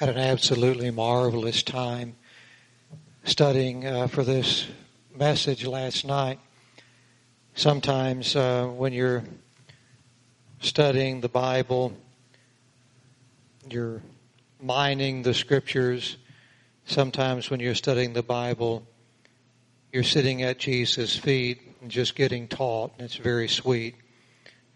had 0.00 0.08
an 0.08 0.16
absolutely 0.16 0.90
marvelous 0.90 1.62
time 1.62 2.16
studying 3.24 3.86
uh, 3.86 4.06
for 4.06 4.24
this 4.24 4.66
message 5.14 5.66
last 5.66 6.06
night. 6.06 6.38
Sometimes 7.54 8.34
uh, 8.34 8.64
when 8.64 8.94
you're 8.94 9.22
studying 10.60 11.20
the 11.20 11.28
Bible, 11.28 11.92
you're 13.68 14.00
mining 14.58 15.20
the 15.20 15.34
scriptures. 15.34 16.16
Sometimes 16.86 17.50
when 17.50 17.60
you're 17.60 17.74
studying 17.74 18.14
the 18.14 18.22
Bible, 18.22 18.86
you're 19.92 20.02
sitting 20.02 20.42
at 20.42 20.58
Jesus' 20.58 21.14
feet 21.14 21.60
and 21.82 21.90
just 21.90 22.14
getting 22.14 22.48
taught, 22.48 22.92
and 22.96 23.04
it's 23.04 23.16
very 23.16 23.48
sweet. 23.48 23.96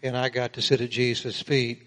And 0.03 0.15
I 0.15 0.29
got 0.29 0.53
to 0.53 0.61
sit 0.61 0.81
at 0.81 0.91
Jesus' 0.91 1.41
feet 1.41 1.81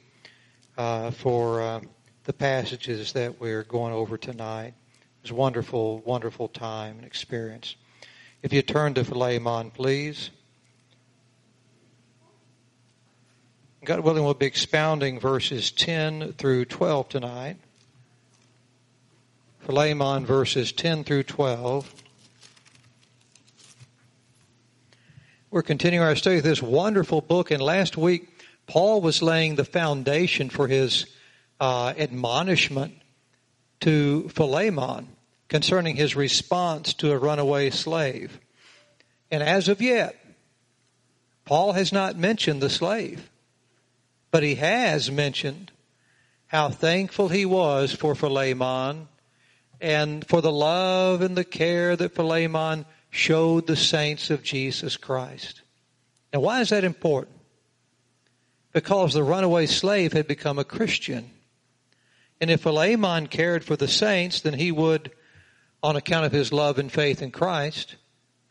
uh, 0.77 1.13
for 1.13 1.63
uh, 1.63 1.81
the 2.29 2.35
passages 2.35 3.15
that 3.15 3.41
we're 3.41 3.63
going 3.63 3.95
over 3.95 4.19
tonight. 4.19 4.75
Was 5.23 5.31
a 5.31 5.35
wonderful, 5.35 6.01
wonderful 6.01 6.47
time 6.49 6.99
and 6.99 7.07
experience. 7.07 7.75
If 8.43 8.53
you 8.53 8.61
turn 8.61 8.93
to 8.95 9.05
Philemon, 9.05 9.71
please. 9.71 10.29
God 13.83 14.01
willing, 14.01 14.25
we'll 14.25 14.35
be 14.35 14.45
expounding 14.45 15.19
verses 15.19 15.71
10 15.71 16.35
through 16.35 16.67
12 16.67 17.09
tonight. 17.09 17.57
Philemon, 19.61 20.27
verses 20.27 20.71
10 20.73 21.05
through 21.05 21.23
12. 21.23 21.95
We're 25.51 25.63
continuing 25.63 26.07
our 26.07 26.15
study 26.15 26.37
of 26.37 26.43
this 26.43 26.61
wonderful 26.61 27.23
book, 27.23 27.51
and 27.51 27.63
last 27.63 27.97
week 27.97 28.29
Paul 28.67 29.01
was 29.01 29.23
laying 29.23 29.55
the 29.55 29.65
foundation 29.65 30.51
for 30.51 30.69
his 30.69 31.07
uh, 31.61 31.95
admonishment 31.97 32.95
to 33.81 34.29
Philemon 34.31 35.09
concerning 35.49 35.97
his 35.97 36.15
response 36.15 36.95
to 36.95 37.13
a 37.13 37.19
runaway 37.19 37.71
slave. 37.71 38.39
And 39.31 39.43
as 39.43 39.69
of 39.69 39.81
yet, 39.81 40.17
Paul 41.45 41.73
has 41.73 41.93
not 41.93 42.17
mentioned 42.17 42.61
the 42.61 42.71
slave, 42.71 43.31
but 44.31 44.43
he 44.43 44.57
has 44.57 45.11
mentioned 45.11 45.73
how 46.47 46.69
thankful 46.69 47.29
he 47.29 47.47
was 47.47 47.93
for 47.93 48.15
Philemon 48.15 49.09
and 49.81 50.27
for 50.27 50.41
the 50.41 50.53
love 50.53 51.23
and 51.23 51.37
the 51.37 51.45
care 51.45 51.97
that 51.97 52.15
Philemon 52.15 52.85
showed 53.11 53.67
the 53.67 53.77
saints 53.77 54.31
of 54.31 54.43
Jesus 54.43 54.97
Christ. 54.97 55.63
Now, 56.33 56.41
why 56.41 56.61
is 56.61 56.71
that 56.71 56.85
important? 56.85 57.37
Because 58.73 59.15
the 59.15 59.23
runaway 59.23 59.67
slave 59.67 60.13
had 60.13 60.27
become 60.27 60.59
a 60.59 60.65
Christian. 60.65 61.31
And 62.41 62.51
if 62.51 62.63
Philemon 62.63 63.27
cared 63.27 63.65
for 63.65 63.77
the 63.77 63.89
saints, 63.89 64.41
then 64.41 64.55
he 64.55 64.71
would, 64.71 65.11
on 65.83 65.97
account 65.97 66.27
of 66.27 66.33
his 66.33 66.53
love 66.53 66.79
and 66.79 66.91
faith 66.91 67.21
in 67.21 67.31
Christ, 67.31 67.97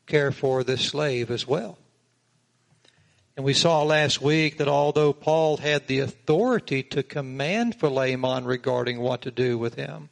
care 0.05 0.31
for 0.31 0.63
this 0.63 0.85
slave 0.85 1.31
as 1.31 1.47
well. 1.47 1.77
And 3.35 3.45
we 3.45 3.53
saw 3.53 3.83
last 3.83 4.19
week 4.19 4.57
that 4.57 4.67
although 4.67 5.13
Paul 5.13 5.57
had 5.57 5.87
the 5.87 5.99
authority 5.99 6.81
to 6.83 7.03
command 7.03 7.75
Philemon 7.75 8.45
regarding 8.45 8.99
what 8.99 9.21
to 9.21 9.31
do 9.31 9.57
with 9.59 9.75
him, 9.75 10.09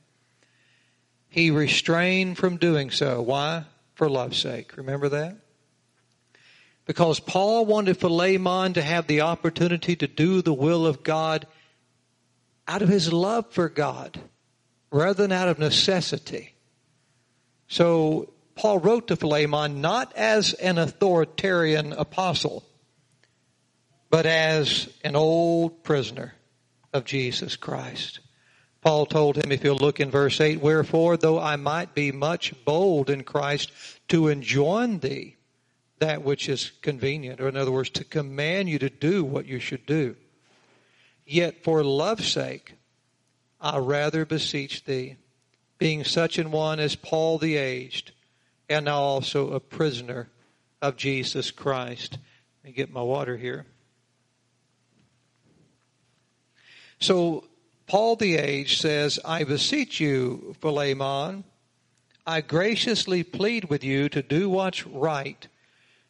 he 1.27 1.49
restrained 1.49 2.37
from 2.37 2.57
doing 2.57 2.91
so. 2.91 3.21
Why? 3.21 3.65
For 3.95 4.09
love's 4.09 4.37
sake. 4.37 4.77
Remember 4.77 5.09
that? 5.09 5.37
Because 6.85 7.19
Paul 7.19 7.65
wanted 7.65 7.97
Philemon 7.97 8.73
to 8.73 8.81
have 8.81 9.07
the 9.07 9.21
opportunity 9.21 9.95
to 9.95 10.07
do 10.07 10.41
the 10.41 10.53
will 10.53 10.85
of 10.85 11.01
God 11.01 11.47
out 12.67 12.81
of 12.81 12.89
his 12.89 13.11
love 13.11 13.51
for 13.51 13.69
God 13.69 14.19
rather 14.91 15.23
than 15.23 15.31
out 15.31 15.47
of 15.47 15.59
necessity. 15.59 16.53
So 17.67 18.33
Paul 18.55 18.79
wrote 18.79 19.07
to 19.07 19.15
Philemon 19.15 19.81
not 19.81 20.13
as 20.15 20.53
an 20.53 20.77
authoritarian 20.77 21.93
apostle, 21.93 22.63
but 24.09 24.25
as 24.25 24.89
an 25.03 25.15
old 25.15 25.83
prisoner 25.83 26.33
of 26.93 27.05
Jesus 27.05 27.55
Christ. 27.55 28.19
Paul 28.81 29.07
told 29.07 29.35
him, 29.35 29.51
if 29.51 29.63
you'll 29.63 29.77
look 29.77 29.99
in 29.99 30.11
verse 30.11 30.39
8, 30.39 30.61
Wherefore, 30.61 31.17
though 31.17 31.39
I 31.39 31.55
might 31.55 31.95
be 31.95 32.11
much 32.11 32.53
bold 32.63 33.09
in 33.09 33.23
Christ 33.23 33.71
to 34.09 34.27
enjoin 34.27 34.99
thee 34.99 35.35
that 35.99 36.23
which 36.23 36.49
is 36.49 36.71
convenient, 36.81 37.41
or 37.41 37.47
in 37.47 37.57
other 37.57 37.71
words, 37.71 37.89
to 37.91 38.03
command 38.03 38.69
you 38.69 38.77
to 38.79 38.89
do 38.89 39.23
what 39.23 39.45
you 39.45 39.59
should 39.59 39.85
do. 39.85 40.15
Yet 41.25 41.63
for 41.63 41.83
love's 41.83 42.27
sake, 42.27 42.75
I 43.59 43.77
rather 43.77 44.25
beseech 44.25 44.85
thee, 44.85 45.15
being 45.79 46.03
such 46.03 46.37
an 46.37 46.51
one 46.51 46.79
as 46.79 46.95
Paul 46.95 47.39
the 47.39 47.55
aged, 47.55 48.11
and 48.69 48.85
now 48.85 48.99
also 48.99 49.51
a 49.51 49.59
prisoner 49.59 50.29
of 50.81 50.97
Jesus 50.97 51.51
Christ. 51.51 52.19
Let 52.63 52.69
me 52.69 52.75
get 52.75 52.91
my 52.91 53.01
water 53.01 53.37
here. 53.37 53.65
So, 56.99 57.45
Paul 57.87 58.15
the 58.15 58.37
aged 58.37 58.79
says, 58.79 59.19
I 59.25 59.43
beseech 59.43 59.99
you, 59.99 60.55
Philemon, 60.61 61.43
I 62.25 62.41
graciously 62.41 63.23
plead 63.23 63.65
with 63.65 63.83
you 63.83 64.09
to 64.09 64.23
do 64.23 64.49
what's 64.49 64.87
right 64.87 65.47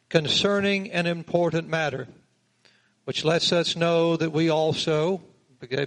concerning 0.08 0.90
an 0.90 1.06
important 1.06 1.68
matter 1.68 2.08
which 3.06 3.24
lets 3.24 3.52
us 3.52 3.76
know 3.76 4.16
that 4.16 4.32
we 4.32 4.50
also, 4.50 5.22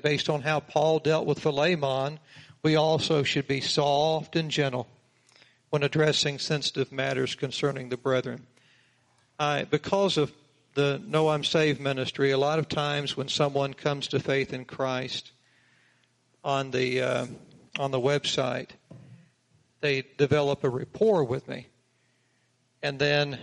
based 0.01 0.29
on 0.29 0.41
how 0.41 0.61
Paul 0.61 0.99
dealt 0.99 1.25
with 1.25 1.39
Philemon, 1.39 2.17
we 2.63 2.77
also 2.77 3.23
should 3.23 3.45
be 3.45 3.59
soft 3.59 4.37
and 4.37 4.49
gentle 4.49 4.87
when 5.69 5.83
addressing 5.83 6.39
sensitive 6.39 6.93
matters 6.93 7.35
concerning 7.35 7.89
the 7.89 7.97
brethren. 7.97 8.47
I, 9.37 9.65
because 9.65 10.17
of 10.17 10.31
the 10.75 11.01
Know 11.05 11.27
I'm 11.27 11.43
Saved 11.43 11.81
ministry, 11.81 12.31
a 12.31 12.37
lot 12.37 12.57
of 12.57 12.69
times 12.69 13.17
when 13.17 13.27
someone 13.27 13.73
comes 13.73 14.07
to 14.07 14.21
faith 14.21 14.53
in 14.53 14.63
Christ 14.63 15.33
on 16.41 16.71
the 16.71 17.01
uh, 17.01 17.25
on 17.77 17.91
the 17.91 17.99
website, 17.99 18.69
they 19.81 20.05
develop 20.17 20.63
a 20.63 20.69
rapport 20.69 21.25
with 21.25 21.49
me, 21.49 21.67
and 22.81 22.97
then 22.97 23.37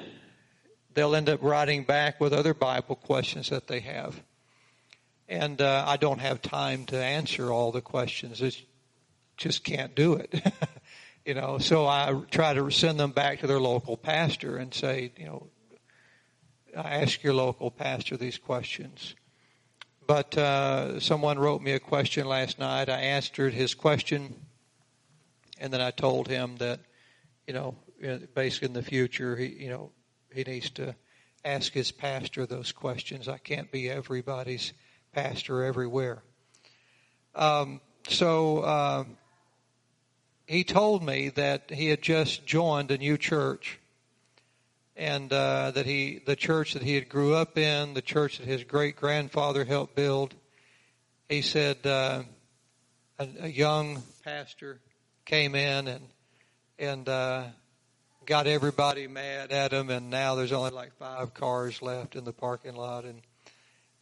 they'll 0.97 1.15
end 1.15 1.29
up 1.29 1.43
writing 1.43 1.85
back 1.85 2.21
with 2.21 2.33
other 2.33 2.55
Bible 2.55 2.97
questions 2.97 3.51
that 3.51 3.69
they 3.69 3.81
have. 3.81 4.21
And 5.29 5.61
uh, 5.61 5.85
I 5.87 5.99
don't 5.99 6.21
have 6.21 6.41
time 6.41 6.87
to 6.87 6.97
answer 6.97 7.53
all 7.53 7.71
the 7.71 7.83
questions. 7.83 8.41
It's 8.41 8.63
just 9.37 9.63
can't 9.63 9.95
do 9.95 10.15
it. 10.15 10.35
you 11.27 11.35
know, 11.35 11.59
so 11.59 11.87
I 11.87 12.19
try 12.31 12.55
to 12.55 12.71
send 12.71 12.99
them 12.99 13.11
back 13.11 13.41
to 13.41 13.47
their 13.47 13.61
local 13.61 13.99
pastor 13.99 14.57
and 14.57 14.73
say, 14.73 15.13
you 15.19 15.27
know, 15.27 15.49
ask 16.75 17.23
your 17.23 17.35
local 17.35 17.71
pastor 17.71 18.17
these 18.17 18.39
questions. 18.39 19.15
But 20.07 20.39
uh, 20.39 20.99
someone 20.99 21.39
wrote 21.39 21.61
me 21.61 21.73
a 21.73 21.81
question 21.81 22.27
last 22.27 22.59
night. 22.59 22.89
I 22.89 23.01
answered 23.01 23.53
his 23.53 23.75
question, 23.75 24.35
and 25.59 25.73
then 25.73 25.83
I 25.83 25.91
told 25.91 26.29
him 26.29 26.57
that, 26.57 26.81
you 27.47 27.53
know, 27.53 27.75
basically 28.35 28.69
in 28.69 28.75
the 28.75 28.83
future, 28.83 29.37
he, 29.37 29.47
you 29.47 29.69
know, 29.69 29.91
he 30.37 30.45
needs 30.45 30.71
to 30.71 30.95
ask 31.45 31.73
his 31.73 31.93
pastor 31.93 32.47
those 32.47 32.73
questions. 32.73 33.29
I 33.29 33.39
can't 33.39 33.71
be 33.71 33.89
everybody's 33.89 34.73
pastor 35.13 35.65
everywhere. 35.65 36.23
Um, 37.35 37.81
so 38.09 38.59
uh, 38.59 39.05
he 40.47 40.65
told 40.65 41.03
me 41.03 41.31
that 41.31 41.71
he 41.71 41.89
had 41.89 42.03
just 42.03 42.47
joined 42.47 42.91
a 42.91 42.99
new 42.99 43.19
church, 43.19 43.79
and 44.97 45.33
uh, 45.33 45.73
that 45.73 45.87
he 45.87 46.21
the 46.25 46.37
church 46.37 46.73
that 46.75 46.83
he 46.83 46.95
had 46.95 47.09
grew 47.09 47.35
up 47.35 47.59
in, 47.59 47.95
the 47.95 48.03
church 48.03 48.39
that 48.39 48.47
his 48.47 48.65
great 48.65 48.97
grandfather 48.97 49.65
helped 49.65 49.95
build. 49.95 50.35
He 51.29 51.43
said 51.43 51.85
uh, 51.85 52.23
a, 53.19 53.29
a, 53.41 53.49
young 53.49 54.03
pastor 54.25 54.81
came 55.25 55.55
in 55.55 55.89
and 55.89 56.09
and 56.79 57.09
uh, 57.09 57.45
got 58.27 58.49
everybody 58.49 59.07
mad 59.07 59.53
at 59.53 59.73
him, 59.73 59.89
and 59.89 60.11
now 60.11 60.35
there's 60.35 60.51
only 60.51 60.71
like 60.71 60.93
five 60.99 61.33
cars 61.33 61.81
left 61.81 62.17
in 62.17 62.25
the 62.25 62.33
parking 62.33 62.75
lot, 62.75 63.05
and 63.05 63.23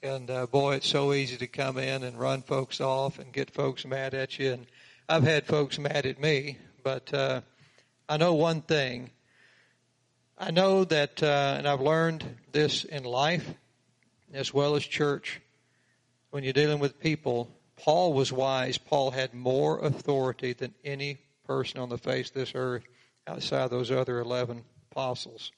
and 0.03 0.31
uh, 0.31 0.47
boy, 0.47 0.77
it's 0.77 0.89
so 0.89 1.13
easy 1.13 1.37
to 1.37 1.47
come 1.47 1.79
in 1.79 2.03
and 2.03 2.19
run 2.19 2.43
folks 2.43 2.81
off 2.81 3.19
and 3.19 3.33
get 3.33 3.51
folks 3.51 3.87
mad 3.87 4.13
at 4.13 4.39
you. 4.39 4.53
And 4.53 4.67
I've 5.09 5.23
had 5.23 5.47
folks 5.47 5.79
mad 5.79 6.05
at 6.05 6.21
me, 6.21 6.59
but 6.83 7.13
uh, 7.15 7.41
I 8.09 8.17
know 8.17 8.35
one 8.35 8.61
thing. 8.61 9.11
I 10.37 10.51
know 10.51 10.85
that, 10.85 11.23
uh, 11.23 11.55
and 11.57 11.67
I've 11.67 11.81
learned 11.81 12.25
this 12.53 12.85
in 12.85 13.05
life 13.05 13.49
as 14.33 14.53
well 14.53 14.75
as 14.75 14.85
church. 14.85 15.41
When 16.31 16.45
you're 16.45 16.53
dealing 16.53 16.81
with 16.81 17.01
people, 17.01 17.49
Paul 17.77 18.13
was 18.13 18.33
wise. 18.33 18.77
Paul 18.77 19.11
had 19.11 19.33
more 19.33 19.79
authority 19.79 20.53
than 20.53 20.75
any 20.85 21.19
person 21.47 21.81
on 21.81 21.89
the 21.89 21.99
face 21.99 22.29
of 22.29 22.35
this 22.35 22.53
earth 22.55 22.85
outside 23.27 23.71
those 23.71 23.91
other 23.91 24.21
11 24.21 24.65
apostles, 24.91 25.53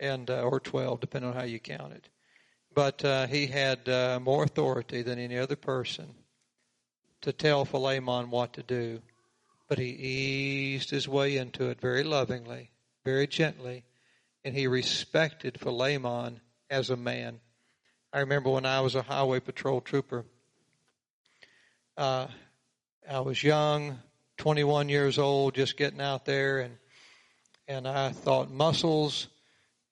and 0.00 0.28
uh, 0.30 0.42
or 0.42 0.60
12, 0.60 1.00
depending 1.00 1.30
on 1.30 1.36
how 1.36 1.44
you 1.44 1.58
count 1.58 1.92
it. 1.92 2.08
But 2.74 3.04
uh, 3.04 3.26
he 3.26 3.46
had 3.46 3.88
uh, 3.88 4.18
more 4.20 4.44
authority 4.44 5.02
than 5.02 5.18
any 5.18 5.38
other 5.38 5.56
person. 5.56 6.14
to 7.22 7.32
tell 7.32 7.64
Philemon 7.64 8.30
what 8.30 8.52
to 8.54 8.62
do, 8.62 9.00
but 9.68 9.78
he 9.78 9.90
eased 9.90 10.90
his 10.90 11.08
way 11.08 11.36
into 11.36 11.70
it 11.70 11.80
very 11.80 12.02
lovingly, 12.02 12.70
very 13.04 13.26
gently, 13.26 13.84
and 14.44 14.54
he 14.54 14.66
respected 14.66 15.58
Philemon 15.60 16.40
as 16.68 16.90
a 16.90 16.96
man. 16.96 17.40
I 18.12 18.20
remember 18.20 18.50
when 18.50 18.66
I 18.66 18.80
was 18.80 18.94
a 18.94 19.02
highway 19.02 19.40
patrol 19.40 19.80
trooper, 19.80 20.24
uh, 21.96 22.26
I 23.08 23.20
was 23.20 23.42
young, 23.42 23.98
21 24.42 24.88
years 24.88 25.20
old, 25.20 25.54
just 25.54 25.76
getting 25.76 26.00
out 26.00 26.24
there, 26.24 26.58
and 26.58 26.76
and 27.68 27.86
I 27.86 28.10
thought 28.10 28.50
muscles 28.50 29.28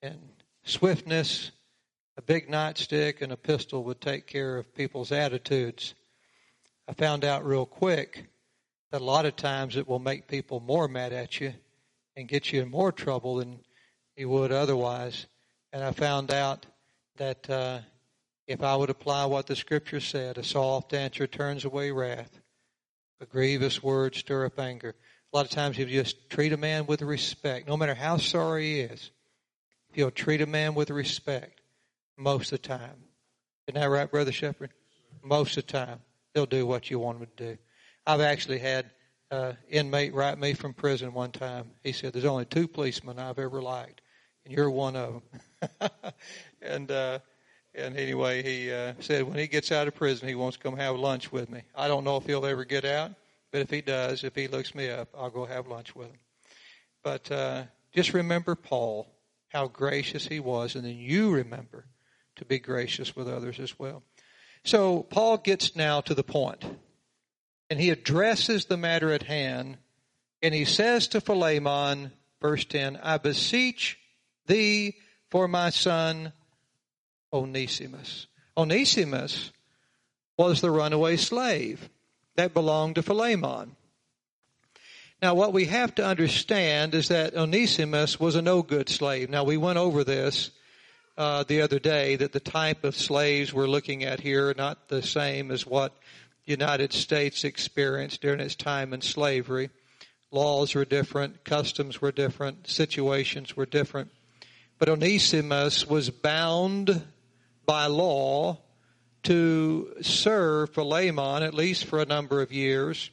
and 0.01 0.19
swiftness, 0.65 1.51
a 2.17 2.21
big 2.21 2.49
nightstick, 2.49 3.21
and 3.21 3.31
a 3.31 3.37
pistol 3.37 3.85
would 3.85 4.01
take 4.01 4.27
care 4.27 4.57
of 4.57 4.75
people's 4.75 5.13
attitudes. 5.13 5.95
I 6.85 6.91
found 6.91 7.23
out 7.23 7.45
real 7.45 7.65
quick 7.65 8.25
that 8.91 8.99
a 8.99 9.05
lot 9.05 9.25
of 9.25 9.37
times 9.37 9.77
it 9.77 9.87
will 9.87 9.99
make 9.99 10.27
people 10.27 10.59
more 10.59 10.89
mad 10.89 11.13
at 11.13 11.39
you 11.39 11.53
and 12.17 12.27
get 12.27 12.51
you 12.51 12.61
in 12.61 12.69
more 12.69 12.91
trouble 12.91 13.37
than 13.37 13.57
you 14.17 14.27
would 14.27 14.51
otherwise. 14.51 15.27
And 15.71 15.81
I 15.81 15.93
found 15.93 16.29
out 16.29 16.65
that 17.15 17.49
uh, 17.49 17.79
if 18.47 18.61
I 18.61 18.75
would 18.75 18.89
apply 18.89 19.27
what 19.27 19.47
the 19.47 19.55
scripture 19.55 20.01
said, 20.01 20.37
a 20.37 20.43
soft 20.43 20.93
answer 20.93 21.25
turns 21.25 21.63
away 21.63 21.91
wrath, 21.91 22.41
a 23.21 23.25
grievous 23.25 23.81
word 23.83 24.15
stir 24.15 24.45
up 24.45 24.59
anger. 24.59 24.95
A 25.31 25.37
lot 25.37 25.45
of 25.45 25.51
times, 25.51 25.77
if 25.79 25.89
you 25.89 26.01
just 26.01 26.29
treat 26.29 26.51
a 26.51 26.57
man 26.57 26.87
with 26.87 27.01
respect, 27.01 27.67
no 27.67 27.77
matter 27.77 27.93
how 27.93 28.17
sorry 28.17 28.63
he 28.63 28.79
is, 28.81 29.11
if 29.89 29.97
you'll 29.97 30.11
treat 30.11 30.41
a 30.41 30.47
man 30.47 30.73
with 30.73 30.89
respect, 30.89 31.61
most 32.17 32.51
of 32.51 32.61
the 32.61 32.67
time, 32.67 33.03
isn't 33.67 33.79
that 33.79 33.85
right, 33.85 34.09
Brother 34.09 34.31
Shepherd? 34.31 34.71
Most 35.23 35.55
of 35.55 35.67
the 35.67 35.71
time, 35.71 35.99
they'll 36.33 36.45
do 36.45 36.65
what 36.65 36.89
you 36.89 36.99
want 36.99 37.19
them 37.19 37.27
to 37.37 37.53
do. 37.53 37.57
I've 38.05 38.21
actually 38.21 38.57
had 38.57 38.89
uh, 39.29 39.53
inmate 39.69 40.13
write 40.13 40.39
me 40.39 40.53
from 40.53 40.73
prison 40.73 41.13
one 41.13 41.31
time. 41.31 41.71
He 41.83 41.91
said, 41.91 42.13
"There's 42.13 42.25
only 42.25 42.45
two 42.45 42.67
policemen 42.67 43.19
I've 43.19 43.39
ever 43.39 43.61
liked, 43.61 44.01
and 44.43 44.53
you're 44.53 44.69
one 44.69 44.95
of 44.95 45.21
them." 45.61 45.89
and 46.61 46.91
uh, 46.91 47.19
and 47.73 47.95
anyway, 47.95 48.43
he 48.43 48.71
uh, 48.71 48.93
said 48.99 49.23
when 49.23 49.37
he 49.37 49.47
gets 49.47 49.71
out 49.71 49.87
of 49.87 49.95
prison, 49.95 50.27
he 50.27 50.35
wants 50.35 50.57
to 50.57 50.63
come 50.63 50.77
have 50.77 50.95
lunch 50.97 51.31
with 51.31 51.49
me. 51.49 51.61
I 51.75 51.87
don't 51.87 52.03
know 52.03 52.17
if 52.17 52.25
he'll 52.25 52.45
ever 52.45 52.65
get 52.65 52.83
out, 52.83 53.11
but 53.51 53.61
if 53.61 53.69
he 53.69 53.81
does, 53.81 54.23
if 54.23 54.35
he 54.35 54.47
looks 54.47 54.75
me 54.75 54.89
up, 54.89 55.09
I'll 55.17 55.29
go 55.29 55.45
have 55.45 55.67
lunch 55.67 55.95
with 55.95 56.07
him. 56.07 56.19
But 57.03 57.31
uh, 57.31 57.63
just 57.93 58.13
remember 58.13 58.55
Paul, 58.55 59.07
how 59.49 59.67
gracious 59.67 60.27
he 60.27 60.39
was, 60.39 60.75
and 60.75 60.85
then 60.85 60.97
you 60.97 61.31
remember 61.31 61.85
to 62.37 62.45
be 62.45 62.59
gracious 62.59 63.15
with 63.15 63.27
others 63.27 63.59
as 63.59 63.77
well. 63.79 64.03
So 64.63 65.03
Paul 65.03 65.37
gets 65.37 65.75
now 65.75 66.01
to 66.01 66.13
the 66.13 66.23
point, 66.23 66.63
and 67.69 67.79
he 67.79 67.89
addresses 67.89 68.65
the 68.65 68.77
matter 68.77 69.11
at 69.11 69.23
hand, 69.23 69.77
and 70.41 70.53
he 70.53 70.65
says 70.65 71.07
to 71.09 71.21
Philemon, 71.21 72.11
verse 72.41 72.65
10, 72.65 72.97
I 73.01 73.17
beseech 73.17 73.97
thee 74.47 74.95
for 75.29 75.47
my 75.47 75.69
son 75.69 76.33
Onesimus. 77.33 78.27
Onesimus 78.57 79.51
was 80.37 80.61
the 80.61 80.71
runaway 80.71 81.17
slave 81.17 81.89
that 82.35 82.53
belonged 82.53 82.95
to 82.95 83.03
Philemon. 83.03 83.75
Now, 85.21 85.35
what 85.35 85.53
we 85.53 85.65
have 85.65 85.93
to 85.95 86.05
understand 86.05 86.95
is 86.95 87.09
that 87.09 87.35
Onesimus 87.35 88.19
was 88.19 88.35
a 88.35 88.41
no 88.41 88.63
good 88.63 88.89
slave. 88.89 89.29
Now, 89.29 89.43
we 89.43 89.55
went 89.55 89.77
over 89.77 90.03
this 90.03 90.49
uh, 91.17 91.43
the 91.43 91.61
other 91.61 91.77
day 91.77 92.15
that 92.15 92.31
the 92.31 92.39
type 92.39 92.83
of 92.83 92.95
slaves 92.95 93.53
we're 93.53 93.67
looking 93.67 94.03
at 94.03 94.19
here 94.19 94.49
are 94.49 94.55
not 94.55 94.87
the 94.87 95.03
same 95.03 95.51
as 95.51 95.67
what 95.67 95.93
the 96.45 96.51
United 96.51 96.91
States 96.91 97.43
experienced 97.43 98.21
during 98.21 98.39
its 98.39 98.55
time 98.55 98.93
in 98.93 99.01
slavery. 99.01 99.69
Laws 100.31 100.73
were 100.73 100.85
different, 100.85 101.43
customs 101.43 102.01
were 102.01 102.11
different, 102.11 102.67
situations 102.67 103.55
were 103.55 103.67
different. 103.67 104.09
But 104.79 104.89
Onesimus 104.89 105.87
was 105.87 106.09
bound 106.09 107.03
by 107.65 107.87
law 107.87 108.57
to 109.23 109.93
serve 110.01 110.71
Philemon 110.71 111.43
at 111.43 111.53
least 111.53 111.85
for 111.85 111.99
a 111.99 112.05
number 112.05 112.41
of 112.41 112.51
years, 112.51 113.11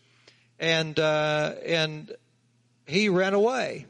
and 0.59 0.99
uh, 0.99 1.55
and 1.65 2.13
he 2.87 3.09
ran 3.09 3.35
away. 3.35 3.87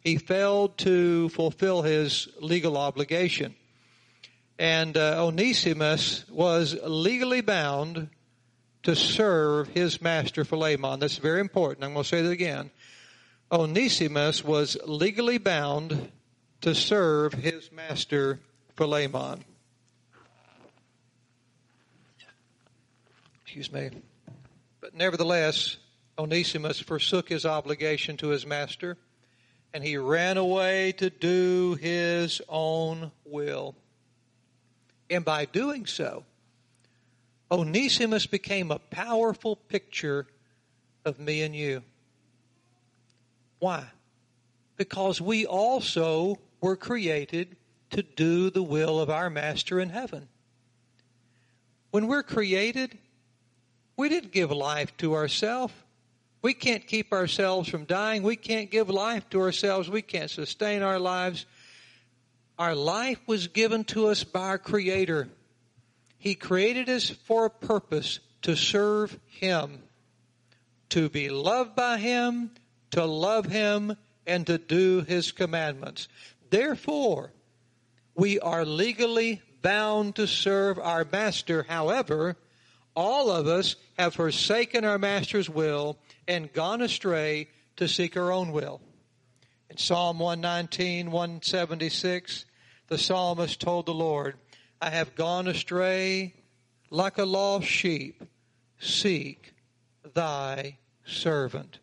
He 0.00 0.18
failed 0.18 0.76
to 0.78 1.28
fulfill 1.30 1.82
his 1.82 2.28
legal 2.40 2.76
obligation, 2.76 3.54
and 4.58 4.96
uh, 4.96 5.24
Onesimus 5.24 6.28
was 6.28 6.76
legally 6.84 7.40
bound 7.40 8.08
to 8.82 8.94
serve 8.94 9.68
his 9.68 10.02
master 10.02 10.44
Philemon. 10.44 11.00
That's 11.00 11.16
very 11.16 11.40
important. 11.40 11.84
I'm 11.84 11.94
going 11.94 12.04
to 12.04 12.08
say 12.08 12.22
that 12.22 12.30
again. 12.30 12.70
Onesimus 13.50 14.44
was 14.44 14.76
legally 14.84 15.38
bound 15.38 16.10
to 16.62 16.74
serve 16.74 17.32
his 17.32 17.70
master 17.72 18.40
Philemon. 18.76 19.44
Excuse 23.56 23.72
me. 23.72 23.88
But 24.80 24.96
nevertheless, 24.96 25.76
Onesimus 26.18 26.80
forsook 26.80 27.28
his 27.28 27.46
obligation 27.46 28.16
to 28.16 28.30
his 28.30 28.44
master, 28.44 28.96
and 29.72 29.84
he 29.84 29.96
ran 29.96 30.38
away 30.38 30.90
to 30.96 31.08
do 31.08 31.78
his 31.80 32.42
own 32.48 33.12
will. 33.24 33.76
And 35.08 35.24
by 35.24 35.44
doing 35.44 35.86
so, 35.86 36.24
Onesimus 37.48 38.26
became 38.26 38.72
a 38.72 38.80
powerful 38.80 39.54
picture 39.54 40.26
of 41.04 41.20
me 41.20 41.42
and 41.42 41.54
you. 41.54 41.84
Why? 43.60 43.84
Because 44.76 45.20
we 45.20 45.46
also 45.46 46.40
were 46.60 46.74
created 46.74 47.56
to 47.90 48.02
do 48.02 48.50
the 48.50 48.64
will 48.64 48.98
of 48.98 49.10
our 49.10 49.30
Master 49.30 49.78
in 49.78 49.90
heaven. 49.90 50.26
When 51.92 52.08
we're 52.08 52.24
created, 52.24 52.98
we 53.96 54.08
didn't 54.08 54.32
give 54.32 54.50
life 54.50 54.96
to 54.98 55.14
ourselves. 55.14 55.72
We 56.42 56.52
can't 56.52 56.86
keep 56.86 57.12
ourselves 57.12 57.68
from 57.68 57.84
dying. 57.84 58.22
We 58.22 58.36
can't 58.36 58.70
give 58.70 58.90
life 58.90 59.28
to 59.30 59.40
ourselves. 59.40 59.88
We 59.88 60.02
can't 60.02 60.30
sustain 60.30 60.82
our 60.82 60.98
lives. 60.98 61.46
Our 62.58 62.74
life 62.74 63.18
was 63.26 63.48
given 63.48 63.84
to 63.84 64.08
us 64.08 64.24
by 64.24 64.40
our 64.40 64.58
Creator. 64.58 65.28
He 66.18 66.34
created 66.34 66.88
us 66.88 67.08
for 67.08 67.46
a 67.46 67.50
purpose 67.50 68.20
to 68.42 68.56
serve 68.56 69.18
Him, 69.26 69.82
to 70.90 71.08
be 71.08 71.30
loved 71.30 71.74
by 71.74 71.98
Him, 71.98 72.50
to 72.90 73.04
love 73.04 73.46
Him, 73.46 73.96
and 74.26 74.46
to 74.46 74.58
do 74.58 75.00
His 75.00 75.32
commandments. 75.32 76.08
Therefore, 76.50 77.32
we 78.14 78.38
are 78.38 78.64
legally 78.64 79.40
bound 79.62 80.16
to 80.16 80.26
serve 80.26 80.78
our 80.78 81.06
Master. 81.10 81.64
However, 81.68 82.36
all 82.94 83.30
of 83.30 83.46
us 83.46 83.76
have 83.98 84.14
forsaken 84.14 84.84
our 84.84 84.98
master's 84.98 85.50
will 85.50 85.98
and 86.28 86.52
gone 86.52 86.80
astray 86.80 87.48
to 87.76 87.88
seek 87.88 88.16
our 88.16 88.32
own 88.32 88.52
will. 88.52 88.80
In 89.70 89.76
Psalm 89.76 90.18
119, 90.18 91.10
176, 91.10 92.44
the 92.88 92.98
psalmist 92.98 93.60
told 93.60 93.86
the 93.86 93.94
Lord, 93.94 94.36
I 94.80 94.90
have 94.90 95.14
gone 95.14 95.48
astray 95.48 96.34
like 96.90 97.18
a 97.18 97.24
lost 97.24 97.66
sheep. 97.66 98.22
Seek 98.78 99.54
thy 100.14 100.78
servant. 101.04 101.78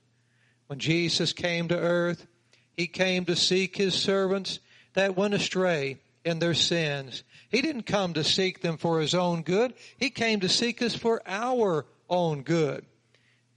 When 0.67 0.79
Jesus 0.79 1.33
came 1.33 1.67
to 1.67 1.77
earth, 1.77 2.27
he 2.71 2.87
came 2.87 3.25
to 3.25 3.35
seek 3.35 3.75
his 3.75 3.93
servants 3.93 4.59
that 4.93 5.17
went 5.17 5.33
astray 5.33 5.97
in 6.23 6.39
their 6.39 6.53
sins. 6.53 7.23
He 7.49 7.61
didn't 7.61 7.83
come 7.83 8.13
to 8.13 8.23
seek 8.23 8.61
them 8.61 8.77
for 8.77 8.99
his 8.99 9.13
own 9.13 9.41
good. 9.43 9.73
He 9.97 10.09
came 10.09 10.41
to 10.41 10.49
seek 10.49 10.81
us 10.81 10.95
for 10.95 11.21
our 11.25 11.85
own 12.09 12.43
good. 12.43 12.85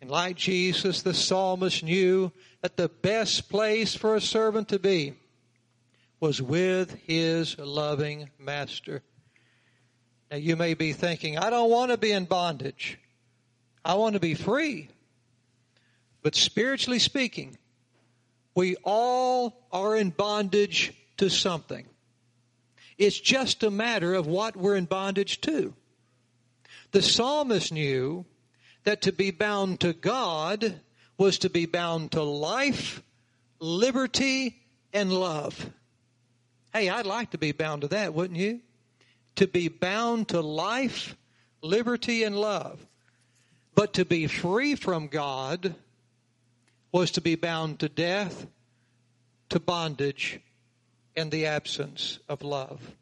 And 0.01 0.11
like 0.11 0.37
Jesus, 0.37 1.03
the 1.03 1.15
psalmist 1.15 1.83
knew 1.83 2.33
that 2.63 2.77
the 2.77 2.89
best 2.89 3.49
place 3.49 3.95
for 3.95 4.17
a 4.17 4.21
servant 4.21 4.69
to 4.69 4.79
be 4.79 5.15
was 6.21 6.41
with 6.41 6.95
his 7.07 7.59
loving 7.59 8.31
master. 8.39 9.03
Now 10.31 10.37
you 10.39 10.57
may 10.57 10.75
be 10.75 10.93
thinking, 10.93 11.39
I 11.39 11.51
don't 11.51 11.71
want 11.71 11.91
to 11.91 11.99
be 11.99 12.13
in 12.13 12.25
bondage. 12.25 12.99
I 13.85 13.95
want 13.95 14.15
to 14.15 14.21
be 14.21 14.35
free. 14.35 14.89
But 16.23 16.35
spiritually 16.35 16.99
speaking, 16.99 17.59
we 18.55 18.77
all 18.85 19.67
are 19.71 19.97
in 19.97 20.11
bondage 20.11 20.93
to 21.19 21.29
something. 21.29 21.87
It's 22.99 23.19
just 23.19 23.63
a 23.63 23.71
matter 23.71 24.15
of 24.15 24.27
what 24.27 24.57
we're 24.57 24.77
in 24.77 24.85
bondage 24.85 25.41
to. 25.43 25.75
The 26.93 27.03
psalmist 27.03 27.73
knew 27.73 28.25
that 28.85 29.03
to 29.03 29.13
be 29.13 29.31
bound 29.31 29.81
to 29.81 29.93
God 29.93 30.81
was 31.19 31.39
to 31.39 31.51
be 31.51 31.67
bound 31.67 32.13
to 32.13 32.23
life, 32.23 33.03
liberty, 33.59 34.61
and 34.93 35.13
love. 35.13 35.71
Hey, 36.73 36.89
I'd 36.89 37.07
like 37.07 37.31
to 37.31 37.39
be 37.39 37.53
bound 37.53 37.83
to 37.83 37.89
that, 37.89 38.15
wouldn't 38.15 38.39
you? 38.39 38.61
To 39.37 39.47
be 39.47 39.69
bound 39.69 40.29
to 40.29 40.41
life, 40.41 41.17
liberty, 41.63 42.23
and 42.23 42.37
love. 42.37 42.85
But 43.75 43.95
to 43.95 44.05
be 44.05 44.29
free 44.29 44.77
from 44.77 45.09
God 45.09 45.75
was 46.93 47.11
to 47.13 47.21
be 47.21 47.35
bound 47.35 47.81
to 47.81 47.89
death, 47.89 48.47
to 49.49 49.59
bondage, 49.59 50.41
and 51.17 51.31
the 51.31 51.47
absence 51.47 52.19
of 52.29 52.43
love, 52.43 52.93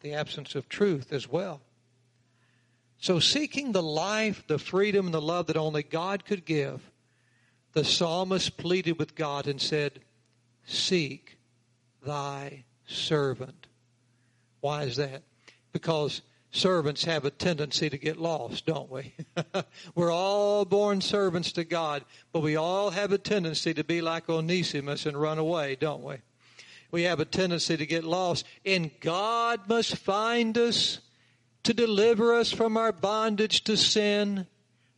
the 0.00 0.14
absence 0.14 0.54
of 0.54 0.68
truth 0.68 1.12
as 1.12 1.28
well. 1.28 1.60
So, 2.98 3.18
seeking 3.18 3.72
the 3.72 3.82
life, 3.82 4.44
the 4.46 4.58
freedom, 4.58 5.06
and 5.06 5.14
the 5.14 5.20
love 5.20 5.48
that 5.48 5.56
only 5.56 5.82
God 5.82 6.24
could 6.24 6.44
give, 6.44 6.80
the 7.72 7.84
psalmist 7.84 8.56
pleaded 8.56 8.98
with 8.98 9.14
God 9.14 9.46
and 9.46 9.60
said, 9.60 10.00
Seek 10.64 11.36
thy 12.04 12.64
servant. 12.86 13.66
Why 14.60 14.84
is 14.84 14.96
that? 14.96 15.22
Because 15.72 16.22
servants 16.52 17.04
have 17.04 17.24
a 17.24 17.30
tendency 17.30 17.90
to 17.90 17.98
get 17.98 18.18
lost, 18.18 18.66
don't 18.66 18.90
we? 18.90 19.14
We're 19.94 20.12
all 20.12 20.64
born 20.64 21.00
servants 21.00 21.52
to 21.52 21.64
God, 21.64 22.04
but 22.30 22.40
we 22.40 22.56
all 22.56 22.90
have 22.90 23.10
a 23.10 23.18
tendency 23.18 23.74
to 23.74 23.82
be 23.82 24.00
like 24.00 24.28
Onesimus 24.28 25.06
and 25.06 25.20
run 25.20 25.38
away, 25.38 25.76
don't 25.76 26.04
we? 26.04 26.16
We 26.92 27.04
have 27.04 27.20
a 27.20 27.24
tendency 27.24 27.76
to 27.76 27.86
get 27.86 28.04
lost, 28.04 28.44
and 28.66 28.90
God 29.00 29.66
must 29.66 29.96
find 29.96 30.56
us 30.58 31.00
to 31.62 31.72
deliver 31.72 32.34
us 32.34 32.52
from 32.52 32.76
our 32.76 32.92
bondage 32.92 33.64
to 33.64 33.78
sin, 33.78 34.46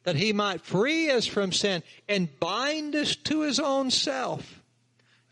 that 0.03 0.17
he 0.17 0.33
might 0.33 0.61
free 0.61 1.11
us 1.11 1.25
from 1.25 1.53
sin 1.53 1.83
and 2.09 2.29
bind 2.41 2.97
us 2.97 3.15
to 3.17 3.43
his 3.43 3.61
own 3.61 3.93
self. 3.93 4.61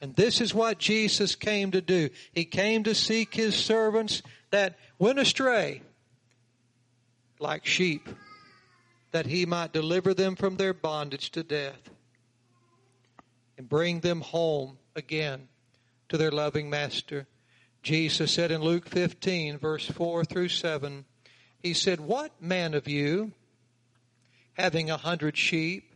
And 0.00 0.14
this 0.14 0.40
is 0.40 0.54
what 0.54 0.78
Jesus 0.78 1.34
came 1.34 1.72
to 1.72 1.80
do. 1.80 2.10
He 2.32 2.44
came 2.44 2.84
to 2.84 2.94
seek 2.94 3.34
his 3.34 3.56
servants 3.56 4.22
that 4.50 4.78
went 4.98 5.18
astray 5.18 5.82
like 7.40 7.66
sheep, 7.66 8.08
that 9.10 9.26
he 9.26 9.46
might 9.46 9.72
deliver 9.72 10.14
them 10.14 10.36
from 10.36 10.56
their 10.56 10.72
bondage 10.72 11.30
to 11.32 11.42
death 11.42 11.90
and 13.58 13.68
bring 13.68 13.98
them 13.98 14.20
home 14.20 14.78
again 14.94 15.48
to 16.12 16.18
their 16.18 16.30
loving 16.30 16.68
master. 16.68 17.26
Jesus 17.82 18.32
said 18.32 18.50
in 18.50 18.60
Luke 18.60 18.86
15, 18.86 19.56
verse 19.56 19.86
4 19.86 20.26
through 20.26 20.50
7, 20.50 21.06
He 21.58 21.72
said, 21.72 22.00
What 22.00 22.32
man 22.38 22.74
of 22.74 22.86
you, 22.86 23.32
having 24.52 24.90
a 24.90 24.98
hundred 24.98 25.38
sheep, 25.38 25.94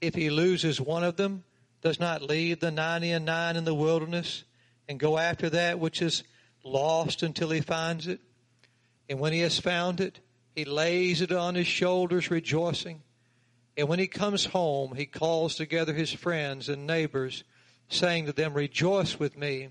if 0.00 0.14
he 0.14 0.30
loses 0.30 0.80
one 0.80 1.04
of 1.04 1.16
them, 1.16 1.44
does 1.82 2.00
not 2.00 2.22
leave 2.22 2.60
the 2.60 2.70
ninety 2.70 3.10
and 3.10 3.26
nine 3.26 3.54
in 3.54 3.66
the 3.66 3.74
wilderness 3.74 4.44
and 4.88 4.98
go 4.98 5.18
after 5.18 5.50
that 5.50 5.78
which 5.78 6.00
is 6.00 6.22
lost 6.64 7.22
until 7.22 7.50
he 7.50 7.60
finds 7.60 8.06
it. 8.06 8.20
And 9.10 9.20
when 9.20 9.34
he 9.34 9.40
has 9.40 9.60
found 9.60 10.00
it, 10.00 10.20
he 10.54 10.64
lays 10.64 11.20
it 11.20 11.32
on 11.32 11.54
his 11.54 11.66
shoulders, 11.66 12.30
rejoicing. 12.30 13.02
And 13.76 13.88
when 13.88 13.98
he 13.98 14.06
comes 14.06 14.46
home, 14.46 14.94
he 14.94 15.04
calls 15.04 15.54
together 15.54 15.92
his 15.92 16.14
friends 16.14 16.70
and 16.70 16.86
neighbors, 16.86 17.44
saying 17.90 18.26
to 18.26 18.32
them, 18.32 18.54
Rejoice 18.54 19.18
with 19.18 19.36
me, 19.36 19.68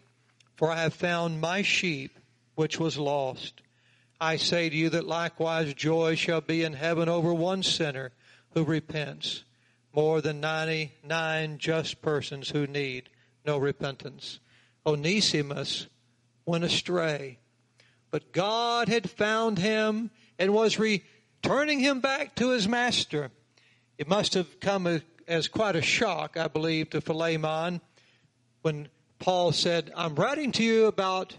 for 0.55 0.69
I 0.69 0.81
have 0.81 0.93
found 0.93 1.41
my 1.41 1.63
sheep 1.63 2.19
which 2.55 2.79
was 2.79 2.97
lost. 2.97 3.61
I 4.21 4.35
say 4.35 4.69
to 4.69 4.75
you 4.75 4.89
that 4.89 5.07
likewise 5.07 5.73
joy 5.73 6.15
shall 6.15 6.41
be 6.41 6.63
in 6.63 6.73
heaven 6.73 7.07
over 7.07 7.33
one 7.33 7.63
sinner 7.63 8.11
who 8.53 8.65
repents 8.65 9.45
more 9.95 10.21
than 10.21 10.41
99 10.41 11.57
just 11.57 12.01
persons 12.01 12.49
who 12.49 12.67
need 12.67 13.09
no 13.45 13.57
repentance. 13.57 14.39
Onesimus 14.85 15.87
went 16.45 16.65
astray, 16.65 17.39
but 18.11 18.33
God 18.33 18.89
had 18.89 19.09
found 19.09 19.57
him 19.57 20.11
and 20.37 20.53
was 20.53 20.79
returning 20.79 21.79
him 21.79 22.01
back 22.01 22.35
to 22.35 22.49
his 22.49 22.67
master. 22.67 23.31
It 23.97 24.07
must 24.07 24.33
have 24.33 24.59
come 24.59 25.01
as 25.27 25.47
quite 25.47 25.75
a 25.75 25.81
shock, 25.81 26.35
I 26.37 26.47
believe, 26.47 26.89
to 26.89 27.01
Philemon 27.01 27.81
when 28.61 28.89
Paul 29.19 29.51
said, 29.51 29.91
I'm 29.95 30.15
writing 30.15 30.51
to 30.53 30.63
you 30.63 30.85
about 30.85 31.35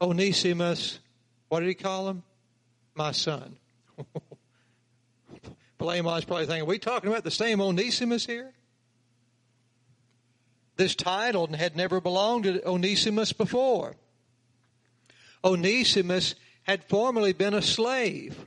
Onesimus. 0.00 0.98
What 1.48 1.60
did 1.60 1.68
he 1.68 1.74
call 1.74 2.08
him? 2.08 2.22
My 2.94 3.12
son. 3.12 3.56
Philemon's 5.78 6.24
probably 6.24 6.46
thinking, 6.46 6.62
are 6.62 6.66
we 6.66 6.78
talking 6.78 7.10
about 7.10 7.24
the 7.24 7.30
same 7.30 7.60
Onesimus 7.60 8.26
here? 8.26 8.52
This 10.76 10.94
title 10.94 11.46
had 11.52 11.76
never 11.76 12.00
belonged 12.00 12.44
to 12.44 12.66
Onesimus 12.68 13.32
before. 13.32 13.96
Onesimus 15.44 16.34
had 16.62 16.84
formerly 16.84 17.32
been 17.32 17.54
a 17.54 17.62
slave, 17.62 18.46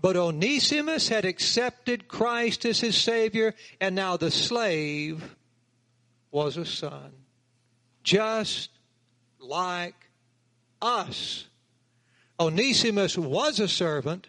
but 0.00 0.16
Onesimus 0.16 1.08
had 1.08 1.24
accepted 1.24 2.06
Christ 2.06 2.64
as 2.66 2.80
his 2.80 2.96
Savior, 2.96 3.54
and 3.80 3.94
now 3.94 4.16
the 4.16 4.30
slave 4.30 5.36
was 6.30 6.56
a 6.56 6.66
son. 6.66 7.23
Just 8.04 8.70
like 9.40 9.96
us. 10.80 11.46
Onesimus 12.38 13.18
was 13.18 13.58
a 13.58 13.68
servant, 13.68 14.28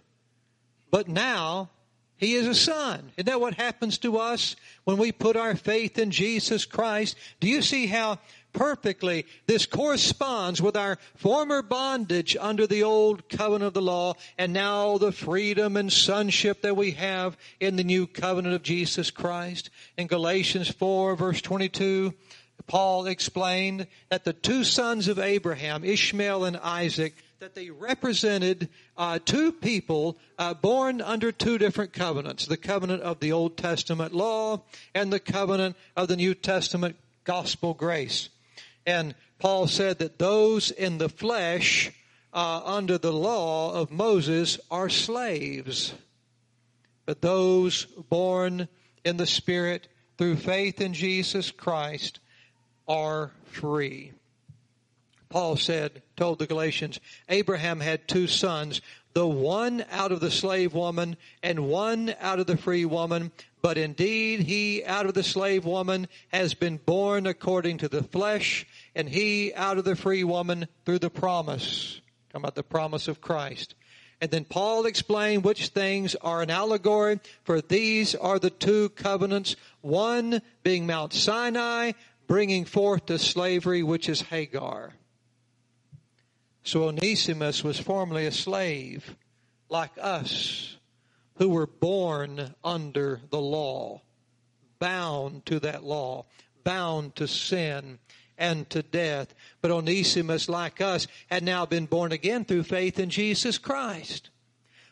but 0.89 1.07
now 1.07 1.69
he 2.17 2.35
is 2.35 2.47
a 2.47 2.55
son. 2.55 3.11
Isn't 3.17 3.25
that 3.25 3.41
what 3.41 3.55
happens 3.55 3.97
to 3.99 4.17
us 4.17 4.55
when 4.85 4.97
we 4.97 5.11
put 5.11 5.35
our 5.35 5.55
faith 5.55 5.99
in 5.99 6.11
Jesus 6.11 6.63
Christ? 6.65 7.17
Do 7.39 7.47
you 7.47 7.61
see 7.61 7.87
how 7.87 8.19
perfectly 8.53 9.25
this 9.47 9.65
corresponds 9.65 10.61
with 10.61 10.77
our 10.77 10.97
former 11.15 11.61
bondage 11.61 12.37
under 12.39 12.65
the 12.65 12.83
old 12.83 13.27
covenant 13.27 13.63
of 13.63 13.73
the 13.73 13.81
law 13.81 14.13
and 14.37 14.53
now 14.53 14.97
the 14.97 15.11
freedom 15.11 15.75
and 15.75 15.91
sonship 15.91 16.61
that 16.61 16.77
we 16.77 16.91
have 16.91 17.35
in 17.59 17.75
the 17.75 17.83
new 17.83 18.07
covenant 18.07 18.55
of 18.55 18.63
Jesus 18.63 19.11
Christ? 19.11 19.69
In 19.97 20.07
Galatians 20.07 20.69
4 20.69 21.17
verse 21.17 21.41
22, 21.41 22.13
Paul 22.67 23.05
explained 23.05 23.87
that 24.09 24.23
the 24.23 24.33
two 24.33 24.63
sons 24.63 25.07
of 25.07 25.19
Abraham, 25.19 25.83
Ishmael 25.83 26.45
and 26.45 26.57
Isaac, 26.57 27.15
that 27.39 27.53
they 27.53 27.69
represented 27.69 28.69
uh, 28.97 29.19
two 29.23 29.51
people 29.51 30.17
uh, 30.39 30.53
born 30.53 31.01
under 31.01 31.31
two 31.31 31.57
different 31.57 31.93
covenants 31.93 32.47
the 32.47 32.57
covenant 32.57 33.03
of 33.03 33.19
the 33.19 33.33
Old 33.33 33.57
Testament 33.57 34.13
law 34.13 34.63
and 34.95 35.11
the 35.11 35.19
covenant 35.19 35.75
of 35.95 36.07
the 36.07 36.15
New 36.15 36.33
Testament 36.33 36.95
gospel 37.23 37.73
grace. 37.73 38.29
And 38.85 39.13
Paul 39.37 39.67
said 39.67 39.99
that 39.99 40.17
those 40.17 40.71
in 40.71 40.97
the 40.97 41.09
flesh 41.09 41.91
uh, 42.33 42.61
under 42.65 42.97
the 42.97 43.13
law 43.13 43.73
of 43.73 43.91
Moses 43.91 44.59
are 44.71 44.89
slaves, 44.89 45.93
but 47.05 47.21
those 47.21 47.85
born 47.85 48.67
in 49.03 49.17
the 49.17 49.27
Spirit 49.27 49.87
through 50.17 50.37
faith 50.37 50.81
in 50.81 50.93
Jesus 50.93 51.51
Christ 51.51 52.19
are 52.87 53.31
free. 53.45 54.11
Paul 55.29 55.57
said, 55.57 56.01
told 56.15 56.39
the 56.39 56.47
Galatians, 56.47 56.99
Abraham 57.27 57.79
had 57.79 58.07
two 58.07 58.27
sons, 58.27 58.81
the 59.13 59.27
one 59.27 59.83
out 59.91 60.11
of 60.11 60.19
the 60.19 60.31
slave 60.31 60.73
woman 60.73 61.17
and 61.41 61.67
one 61.67 62.13
out 62.19 62.39
of 62.39 62.47
the 62.47 62.57
free 62.57 62.85
woman. 62.85 63.31
But 63.61 63.77
indeed, 63.77 64.41
he 64.41 64.83
out 64.83 65.07
of 65.07 65.13
the 65.13 65.23
slave 65.23 65.65
woman 65.65 66.07
has 66.27 66.53
been 66.53 66.77
born 66.77 67.25
according 67.25 67.79
to 67.79 67.87
the 67.87 68.03
flesh, 68.03 68.67
and 68.93 69.09
he 69.09 69.53
out 69.53 69.77
of 69.77 69.85
the 69.85 69.95
free 69.95 70.23
woman 70.23 70.67
through 70.85 70.99
the 70.99 71.09
promise. 71.09 71.99
Talking 72.29 72.43
about 72.43 72.55
the 72.55 72.63
promise 72.63 73.07
of 73.07 73.21
Christ. 73.21 73.73
And 74.21 74.31
then 74.31 74.45
Paul 74.45 74.85
explained 74.85 75.43
which 75.43 75.69
things 75.69 76.15
are 76.15 76.41
an 76.41 76.49
allegory, 76.49 77.19
for 77.43 77.59
these 77.59 78.15
are 78.15 78.39
the 78.39 78.49
two 78.49 78.89
covenants, 78.89 79.55
one 79.81 80.41
being 80.63 80.85
Mount 80.85 81.13
Sinai, 81.13 81.93
bringing 82.27 82.65
forth 82.65 83.05
to 83.07 83.19
slavery, 83.19 83.83
which 83.83 84.09
is 84.09 84.21
Hagar. 84.21 84.93
So 86.63 86.85
Onesimus 86.85 87.63
was 87.63 87.79
formerly 87.79 88.25
a 88.25 88.31
slave, 88.31 89.15
like 89.69 89.91
us, 90.01 90.77
who 91.35 91.49
were 91.49 91.67
born 91.67 92.55
under 92.63 93.21
the 93.29 93.39
law, 93.39 94.01
bound 94.79 95.45
to 95.45 95.59
that 95.59 95.83
law, 95.83 96.25
bound 96.63 97.15
to 97.17 97.27
sin 97.27 97.99
and 98.37 98.69
to 98.69 98.81
death. 98.81 99.33
But 99.61 99.71
Onesimus, 99.71 100.49
like 100.49 100.81
us, 100.81 101.07
had 101.29 101.43
now 101.43 101.65
been 101.65 101.85
born 101.85 102.11
again 102.11 102.45
through 102.45 102.63
faith 102.63 102.99
in 102.99 103.09
Jesus 103.09 103.57
Christ. 103.57 104.29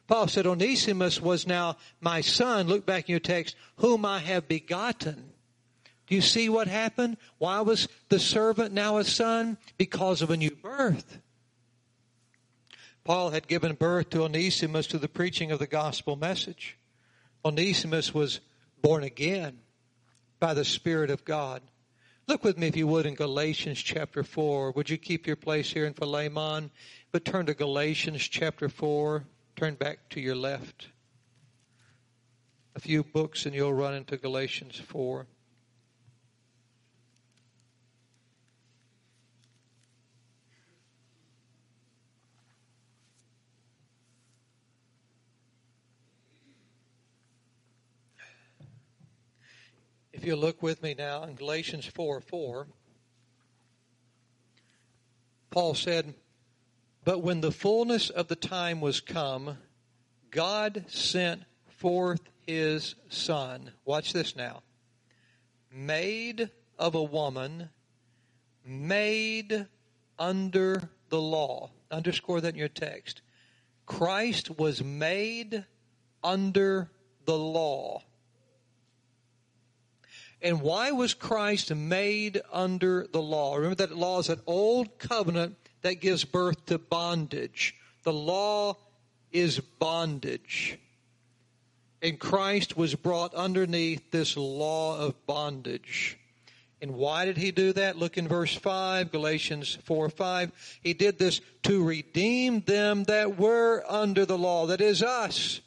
Paul 0.08 0.28
said, 0.28 0.46
Onesimus 0.46 1.22
was 1.22 1.48
now 1.48 1.78
my 2.02 2.22
son. 2.22 2.68
Look 2.68 2.86
back 2.86 3.10
in 3.10 3.14
your 3.14 3.20
text, 3.20 3.56
whom 3.78 4.06
I 4.06 4.20
have 4.20 4.48
begotten. 4.48 5.33
Do 6.08 6.16
you 6.16 6.22
see 6.22 6.50
what 6.50 6.68
happened? 6.68 7.18
Why 7.38 7.62
was 7.62 7.88
the 8.10 8.20
servant 8.20 8.74
now 8.74 8.98
a 8.98 9.04
son? 9.04 9.58
Because 9.78 10.22
of 10.22 10.30
a 10.30 10.38
new 10.38 10.52
birth. 10.52 11.20
Paul 13.04 13.32
had 13.32 13.48
given 13.48 13.76
birth 13.76 14.10
to 14.12 14.24
Onesimus 14.24 14.88
to 14.88 14.98
the 14.98 15.08
preaching 15.08 15.52
of 15.52 15.60
the 15.60 15.68
gospel 15.68 16.16
message. 16.16 16.78
Onesimus 17.44 18.14
was 18.14 18.40
born 18.82 19.04
again 19.04 19.60
by 20.40 20.54
the 20.54 20.66
Spirit 20.66 21.10
of 21.10 21.26
God. 21.26 21.62
Look 22.28 22.44
with 22.46 22.58
me, 22.58 22.68
if 22.68 22.78
you 22.78 22.88
would, 22.88 23.06
in 23.06 23.16
Galatians 23.16 23.82
chapter 23.82 24.24
4. 24.24 24.72
Would 24.72 24.90
you 24.90 24.98
keep 24.98 25.28
your 25.28 25.36
place 25.36 25.72
here 25.72 25.86
in 25.86 25.94
Philemon? 25.94 26.72
But 27.12 27.26
turn 27.26 27.48
to 27.48 27.54
Galatians 27.54 28.22
chapter 28.22 28.70
4. 28.70 29.26
Turn 29.58 29.76
back 29.76 30.10
to 30.12 30.22
your 30.22 30.36
left. 30.36 30.88
a 32.76 32.80
few 32.80 33.04
books 33.04 33.46
and 33.46 33.54
you'll 33.54 33.74
run 33.74 33.94
into 33.94 34.18
Galatians 34.18 34.80
4. 34.80 35.28
If 50.24 50.28
you 50.28 50.38
look 50.38 50.64
with 50.64 50.82
me 50.82 50.96
now 50.98 51.24
in 51.24 51.36
Galatians 51.36 51.86
4 51.86 52.22
4, 52.22 52.68
Paul 55.52 55.76
said, 55.76 56.14
But 57.04 57.22
when 57.22 57.42
the 57.42 57.52
fullness 57.52 58.10
of 58.10 58.30
the 58.30 58.38
time 58.38 58.80
was 58.80 59.02
come, 59.02 59.58
God 60.32 60.86
sent 60.88 61.44
forth 61.68 62.22
his 62.48 62.96
son. 63.10 63.72
Watch 63.84 64.14
this 64.14 64.34
now. 64.34 64.64
Made 65.70 66.50
of 66.80 66.96
a 66.96 67.04
woman, 67.04 67.68
made 68.66 69.68
under 70.18 70.90
the 71.10 71.20
law. 71.22 71.72
Underscore 71.92 72.40
that 72.40 72.54
in 72.54 72.60
your 72.60 72.70
text. 72.70 73.22
Christ 73.86 74.58
was 74.58 74.82
made 74.82 75.66
under 76.24 76.90
the 77.26 77.38
law. 77.38 78.04
And 80.44 80.62
why 80.62 80.92
was 80.92 81.14
Christ 81.14 81.74
made 81.74 82.42
under 82.52 83.08
the 83.08 83.22
law? 83.22 83.56
Remember 83.56 83.76
that 83.76 83.98
law 83.98 84.20
is 84.20 84.28
an 84.28 84.42
old 84.46 85.00
covenant 85.00 85.56
that 85.84 86.02
gives 86.02 86.26
birth 86.26 86.66
to 86.66 86.78
bondage. 86.78 87.76
The 88.04 88.12
law 88.12 88.76
is 89.32 89.60
bondage. 89.60 90.78
And 92.02 92.20
Christ 92.20 92.76
was 92.76 92.94
brought 92.94 93.34
underneath 93.34 94.12
this 94.12 94.36
law 94.36 95.00
of 95.00 95.26
bondage. 95.26 96.18
And 96.82 96.96
why 96.96 97.24
did 97.24 97.38
he 97.38 97.52
do 97.52 97.72
that? 97.72 97.98
Look 97.98 98.18
in 98.18 98.28
verse 98.28 98.54
5, 98.54 99.10
Galatians 99.10 99.78
4 99.86 100.10
5. 100.10 100.80
He 100.84 100.94
did 100.94 101.18
this 101.18 101.40
to 101.64 101.82
redeem 101.82 102.60
them 102.60 103.06
that 103.06 103.38
were 103.38 103.86
under 103.88 104.26
the 104.26 104.38
law, 104.38 104.66
that 104.66 104.82
is 104.82 105.02
us, 105.02 105.62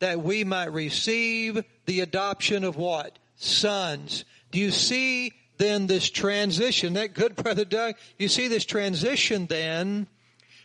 that 0.00 0.20
we 0.20 0.44
might 0.44 0.70
receive 0.74 1.64
the 1.86 2.00
adoption 2.00 2.64
of 2.64 2.76
what? 2.76 3.18
Sons. 3.40 4.24
Do 4.50 4.58
you 4.58 4.70
see 4.70 5.32
then 5.56 5.86
this 5.86 6.08
transition? 6.08 6.92
That 6.94 7.14
good, 7.14 7.34
Brother 7.42 7.64
Doug? 7.64 7.96
You 8.18 8.28
see 8.28 8.48
this 8.48 8.64
transition 8.64 9.46
then, 9.46 10.06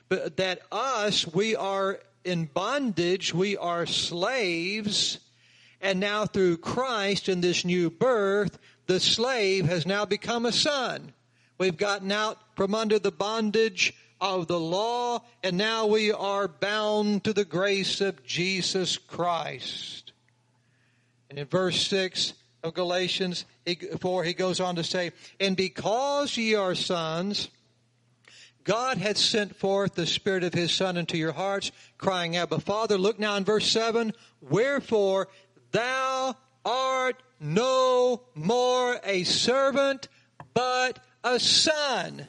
but 0.09 0.37
that 0.37 0.59
us, 0.71 1.25
we 1.25 1.55
are 1.55 1.99
in 2.23 2.45
bondage, 2.45 3.33
we 3.33 3.57
are 3.57 3.85
slaves, 3.85 5.19
and 5.81 5.99
now 5.99 6.25
through 6.25 6.57
Christ 6.57 7.29
in 7.29 7.41
this 7.41 7.63
new 7.63 7.89
birth, 7.89 8.57
the 8.87 8.99
slave 8.99 9.65
has 9.65 9.85
now 9.85 10.05
become 10.05 10.45
a 10.45 10.51
son. 10.51 11.13
We've 11.57 11.77
gotten 11.77 12.11
out 12.11 12.37
from 12.55 12.75
under 12.75 12.99
the 12.99 13.11
bondage 13.11 13.93
of 14.19 14.47
the 14.47 14.59
law, 14.59 15.21
and 15.43 15.57
now 15.57 15.85
we 15.85 16.11
are 16.11 16.47
bound 16.47 17.23
to 17.23 17.33
the 17.33 17.45
grace 17.45 18.01
of 18.01 18.25
Jesus 18.25 18.97
Christ. 18.97 20.13
And 21.29 21.39
in 21.39 21.47
verse 21.47 21.79
6, 21.87 22.33
of 22.65 22.73
Galatians 22.73 23.45
4, 24.01 24.23
he 24.23 24.33
goes 24.33 24.59
on 24.59 24.75
to 24.75 24.83
say, 24.83 25.11
And 25.39 25.55
because 25.55 26.35
ye 26.35 26.55
are 26.55 26.75
sons, 26.75 27.49
God 28.63 28.97
hath 28.97 29.17
sent 29.17 29.55
forth 29.55 29.93
the 29.93 30.07
Spirit 30.07 30.43
of 30.43 30.53
His 30.53 30.73
Son 30.73 30.97
into 30.97 31.17
your 31.17 31.31
hearts, 31.31 31.71
crying, 31.97 32.35
Abba, 32.35 32.59
Father. 32.59 32.97
Look 32.97 33.19
now 33.19 33.35
in 33.35 33.45
verse 33.45 33.67
7. 33.67 34.11
Wherefore 34.41 35.27
thou 35.71 36.35
art 36.65 37.21
no 37.39 38.23
more 38.33 38.99
a 39.03 39.23
servant, 39.23 40.07
but 40.55 40.99
a 41.23 41.39
son. 41.39 42.27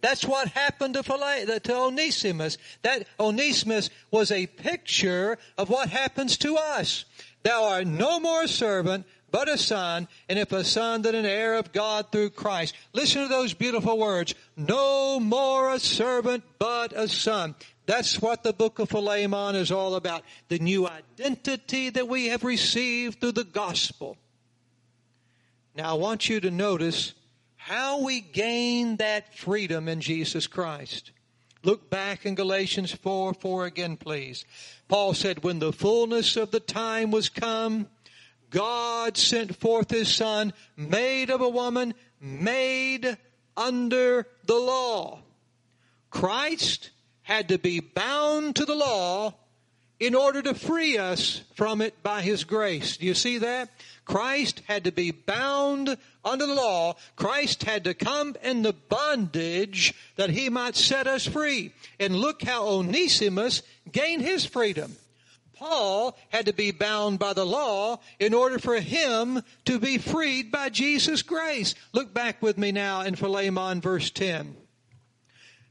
That's 0.00 0.24
what 0.24 0.48
happened 0.48 0.94
to, 0.94 1.02
Phila- 1.02 1.60
to 1.60 1.76
Onesimus. 1.76 2.56
That 2.82 3.06
Onesimus 3.20 3.90
was 4.10 4.30
a 4.30 4.46
picture 4.46 5.38
of 5.58 5.68
what 5.68 5.90
happens 5.90 6.38
to 6.38 6.56
us. 6.56 7.04
Thou 7.42 7.64
art 7.64 7.86
no 7.86 8.20
more 8.20 8.44
a 8.44 8.48
servant, 8.48 9.06
but 9.34 9.48
a 9.48 9.58
son, 9.58 10.06
and 10.28 10.38
if 10.38 10.52
a 10.52 10.62
son, 10.62 11.02
then 11.02 11.16
an 11.16 11.26
heir 11.26 11.56
of 11.56 11.72
God 11.72 12.12
through 12.12 12.30
Christ. 12.30 12.72
Listen 12.92 13.22
to 13.22 13.28
those 13.28 13.52
beautiful 13.52 13.98
words. 13.98 14.32
No 14.56 15.18
more 15.18 15.72
a 15.72 15.80
servant, 15.80 16.44
but 16.60 16.92
a 16.92 17.08
son. 17.08 17.56
That's 17.84 18.22
what 18.22 18.44
the 18.44 18.52
book 18.52 18.78
of 18.78 18.90
Philemon 18.90 19.56
is 19.56 19.72
all 19.72 19.96
about. 19.96 20.22
The 20.46 20.60
new 20.60 20.86
identity 20.86 21.90
that 21.90 22.06
we 22.06 22.28
have 22.28 22.44
received 22.44 23.20
through 23.20 23.32
the 23.32 23.42
gospel. 23.42 24.16
Now 25.74 25.90
I 25.90 25.98
want 25.98 26.28
you 26.28 26.38
to 26.38 26.52
notice 26.52 27.12
how 27.56 28.04
we 28.04 28.20
gain 28.20 28.98
that 28.98 29.36
freedom 29.36 29.88
in 29.88 30.00
Jesus 30.00 30.46
Christ. 30.46 31.10
Look 31.64 31.90
back 31.90 32.24
in 32.24 32.36
Galatians 32.36 32.92
4, 32.92 33.34
4 33.34 33.66
again, 33.66 33.96
please. 33.96 34.44
Paul 34.86 35.12
said, 35.12 35.42
when 35.42 35.58
the 35.58 35.72
fullness 35.72 36.36
of 36.36 36.52
the 36.52 36.60
time 36.60 37.10
was 37.10 37.28
come, 37.28 37.88
God 38.54 39.16
sent 39.16 39.56
forth 39.56 39.90
his 39.90 40.14
son, 40.14 40.52
made 40.76 41.30
of 41.30 41.40
a 41.40 41.48
woman, 41.48 41.92
made 42.20 43.18
under 43.56 44.28
the 44.44 44.54
law. 44.54 45.18
Christ 46.10 46.90
had 47.22 47.48
to 47.48 47.58
be 47.58 47.80
bound 47.80 48.54
to 48.56 48.64
the 48.64 48.76
law 48.76 49.34
in 49.98 50.14
order 50.14 50.40
to 50.42 50.54
free 50.54 50.98
us 50.98 51.42
from 51.54 51.80
it 51.80 52.00
by 52.04 52.22
his 52.22 52.44
grace. 52.44 52.96
Do 52.96 53.06
you 53.06 53.14
see 53.14 53.38
that? 53.38 53.70
Christ 54.04 54.62
had 54.68 54.84
to 54.84 54.92
be 54.92 55.10
bound 55.10 55.96
under 56.24 56.46
the 56.46 56.54
law. 56.54 56.94
Christ 57.16 57.64
had 57.64 57.84
to 57.84 57.94
come 57.94 58.36
in 58.42 58.62
the 58.62 58.72
bondage 58.72 59.94
that 60.14 60.30
he 60.30 60.48
might 60.48 60.76
set 60.76 61.08
us 61.08 61.26
free. 61.26 61.72
And 61.98 62.14
look 62.14 62.42
how 62.42 62.68
Onesimus 62.68 63.62
gained 63.90 64.22
his 64.22 64.44
freedom. 64.44 64.94
Paul 65.56 66.16
had 66.30 66.46
to 66.46 66.52
be 66.52 66.70
bound 66.70 67.18
by 67.18 67.32
the 67.32 67.46
law 67.46 68.00
in 68.18 68.34
order 68.34 68.58
for 68.58 68.80
him 68.80 69.42
to 69.64 69.78
be 69.78 69.98
freed 69.98 70.50
by 70.50 70.68
Jesus' 70.68 71.22
grace. 71.22 71.74
Look 71.92 72.12
back 72.12 72.42
with 72.42 72.58
me 72.58 72.72
now 72.72 73.02
in 73.02 73.14
Philemon 73.14 73.80
verse 73.80 74.10
10. 74.10 74.56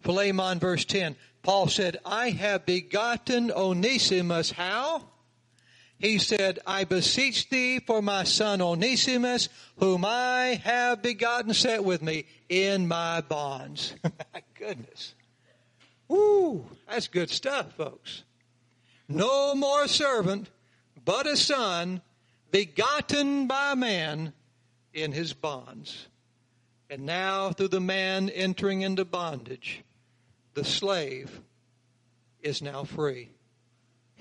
Philemon 0.01 0.59
verse 0.59 0.85
10. 0.85 1.15
Paul 1.41 1.67
said, 1.67 1.97
I 2.05 2.29
have 2.29 2.65
begotten 2.65 3.51
Onesimus. 3.51 4.51
How? 4.51 5.03
He 5.99 6.17
said, 6.17 6.59
I 6.65 6.85
beseech 6.85 7.49
thee 7.49 7.79
for 7.79 8.01
my 8.01 8.23
son 8.23 8.61
Onesimus, 8.61 9.49
whom 9.77 10.03
I 10.05 10.61
have 10.63 11.01
begotten, 11.01 11.53
set 11.53 11.83
with 11.83 12.01
me 12.01 12.25
in 12.49 12.87
my 12.87 13.21
bonds. 13.21 13.93
my 14.03 14.43
goodness. 14.53 15.15
Woo, 16.07 16.65
that's 16.87 17.07
good 17.07 17.29
stuff, 17.29 17.73
folks 17.73 18.23
no 19.13 19.55
more 19.55 19.87
servant, 19.87 20.49
but 21.05 21.27
a 21.27 21.37
son, 21.37 22.01
begotten 22.51 23.47
by 23.47 23.75
man 23.75 24.33
in 24.93 25.11
his 25.11 25.33
bonds. 25.33 26.07
And 26.89 27.05
now, 27.05 27.51
through 27.51 27.69
the 27.69 27.79
man 27.79 28.29
entering 28.29 28.81
into 28.81 29.05
bondage, 29.05 29.83
the 30.53 30.63
slave 30.63 31.41
is 32.41 32.61
now 32.61 32.83
free 32.83 33.31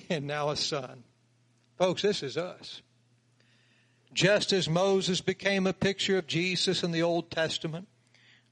and 0.09 0.27
now 0.27 0.51
a 0.51 0.57
son. 0.57 1.05
Folks, 1.77 2.03
this 2.03 2.23
is 2.23 2.37
us. 2.37 2.83
Just 4.15 4.53
as 4.53 4.69
Moses 4.69 5.21
became 5.21 5.67
a 5.67 5.73
picture 5.73 6.19
of 6.19 6.27
Jesus 6.27 6.83
in 6.83 6.93
the 6.93 7.03
Old 7.03 7.31
Testament, 7.31 7.89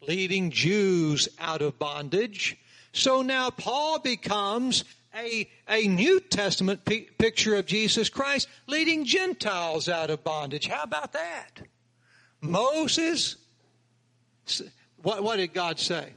leading 0.06 0.50
Jews 0.50 1.28
out 1.38 1.62
of 1.62 1.78
bondage, 1.78 2.58
so 2.92 3.22
now 3.22 3.50
Paul 3.50 3.98
becomes 3.98 4.84
a, 5.16 5.48
a 5.68 5.88
New 5.88 6.20
Testament 6.20 6.84
p- 6.84 7.08
picture 7.18 7.56
of 7.56 7.66
Jesus 7.66 8.08
Christ 8.08 8.48
leading 8.66 9.04
Gentiles 9.04 9.88
out 9.88 10.10
of 10.10 10.22
bondage. 10.24 10.66
How 10.66 10.82
about 10.82 11.12
that? 11.12 11.62
Moses, 12.40 13.36
what, 15.02 15.22
what 15.22 15.36
did 15.36 15.52
God 15.52 15.78
say? 15.78 16.10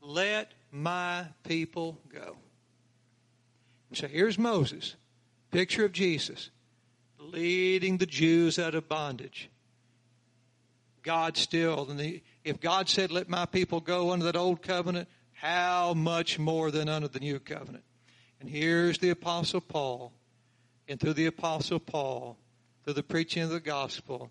Let 0.00 0.52
my 0.70 1.26
people 1.44 1.98
go. 2.12 2.36
So 3.92 4.06
here's 4.08 4.38
Moses, 4.38 4.96
picture 5.50 5.84
of 5.84 5.92
Jesus, 5.92 6.50
leading 7.18 7.98
the 7.98 8.06
Jews 8.06 8.58
out 8.58 8.74
of 8.74 8.88
bondage. 8.88 9.50
God 11.02 11.36
still, 11.36 11.88
and 11.90 12.00
the, 12.00 12.22
if 12.44 12.60
God 12.60 12.88
said, 12.88 13.10
let 13.10 13.28
my 13.28 13.44
people 13.46 13.80
go 13.80 14.10
under 14.10 14.24
that 14.24 14.36
old 14.36 14.62
covenant, 14.62 15.08
how 15.32 15.94
much 15.94 16.38
more 16.38 16.70
than 16.70 16.88
under 16.88 17.08
the 17.08 17.20
new 17.20 17.38
covenant? 17.38 17.84
And 18.44 18.52
here's 18.52 18.98
the 18.98 19.08
Apostle 19.08 19.62
Paul. 19.62 20.12
And 20.86 21.00
through 21.00 21.14
the 21.14 21.24
Apostle 21.24 21.80
Paul, 21.80 22.36
through 22.84 22.92
the 22.92 23.02
preaching 23.02 23.42
of 23.42 23.48
the 23.48 23.58
gospel, 23.58 24.30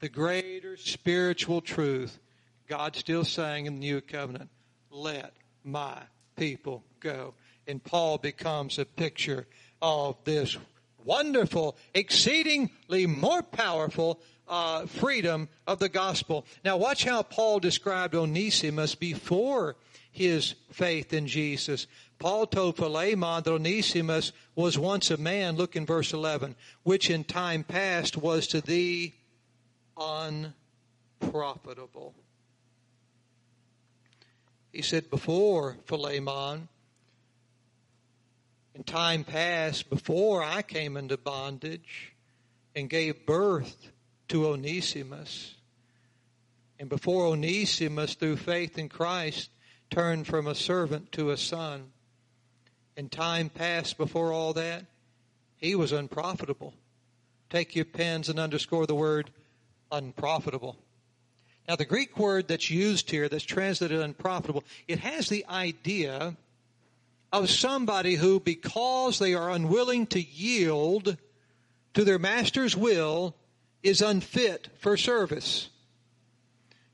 the 0.00 0.08
greater 0.08 0.78
spiritual 0.78 1.60
truth, 1.60 2.18
God 2.66 2.96
still 2.96 3.24
saying 3.24 3.66
in 3.66 3.74
the 3.74 3.80
new 3.80 4.00
covenant, 4.00 4.48
let 4.90 5.34
my 5.64 5.98
people 6.34 6.82
go. 6.98 7.34
And 7.68 7.84
Paul 7.84 8.16
becomes 8.16 8.78
a 8.78 8.86
picture 8.86 9.46
of 9.82 10.16
this 10.24 10.56
wonderful, 11.04 11.76
exceedingly 11.92 13.06
more 13.06 13.42
powerful 13.42 14.18
uh, 14.48 14.86
freedom 14.86 15.50
of 15.66 15.78
the 15.78 15.90
gospel. 15.90 16.46
Now, 16.64 16.78
watch 16.78 17.04
how 17.04 17.22
Paul 17.22 17.60
described 17.60 18.14
Onesimus 18.14 18.94
before 18.94 19.76
his 20.10 20.54
faith 20.70 21.12
in 21.12 21.26
Jesus. 21.26 21.86
Paul 22.22 22.46
told 22.46 22.76
Philemon 22.76 23.42
that 23.42 23.50
Onesimus 23.50 24.30
was 24.54 24.78
once 24.78 25.10
a 25.10 25.16
man, 25.16 25.56
look 25.56 25.74
in 25.74 25.84
verse 25.84 26.12
11, 26.12 26.54
which 26.84 27.10
in 27.10 27.24
time 27.24 27.64
past 27.64 28.16
was 28.16 28.46
to 28.46 28.60
thee 28.60 29.14
unprofitable. 31.20 32.14
He 34.70 34.82
said, 34.82 35.10
Before 35.10 35.78
Philemon, 35.86 36.68
in 38.76 38.84
time 38.84 39.24
past, 39.24 39.90
before 39.90 40.44
I 40.44 40.62
came 40.62 40.96
into 40.96 41.16
bondage 41.16 42.12
and 42.76 42.88
gave 42.88 43.26
birth 43.26 43.90
to 44.28 44.46
Onesimus, 44.46 45.56
and 46.78 46.88
before 46.88 47.26
Onesimus, 47.26 48.14
through 48.14 48.36
faith 48.36 48.78
in 48.78 48.88
Christ, 48.88 49.50
turned 49.90 50.28
from 50.28 50.46
a 50.46 50.54
servant 50.54 51.10
to 51.10 51.32
a 51.32 51.36
son, 51.36 51.90
in 52.96 53.08
time 53.08 53.48
past 53.48 53.96
before 53.96 54.32
all 54.32 54.52
that, 54.54 54.84
he 55.56 55.74
was 55.74 55.92
unprofitable. 55.92 56.74
Take 57.50 57.76
your 57.76 57.84
pens 57.84 58.28
and 58.28 58.38
underscore 58.38 58.86
the 58.86 58.94
word 58.94 59.30
unprofitable. 59.90 60.76
Now, 61.68 61.76
the 61.76 61.84
Greek 61.84 62.18
word 62.18 62.48
that's 62.48 62.70
used 62.70 63.10
here, 63.10 63.28
that's 63.28 63.44
translated 63.44 64.00
unprofitable, 64.00 64.64
it 64.88 64.98
has 64.98 65.28
the 65.28 65.46
idea 65.48 66.36
of 67.32 67.48
somebody 67.48 68.16
who, 68.16 68.40
because 68.40 69.18
they 69.18 69.34
are 69.34 69.50
unwilling 69.50 70.06
to 70.08 70.20
yield 70.20 71.16
to 71.94 72.04
their 72.04 72.18
master's 72.18 72.76
will, 72.76 73.34
is 73.82 74.02
unfit 74.02 74.68
for 74.78 74.96
service. 74.96 75.68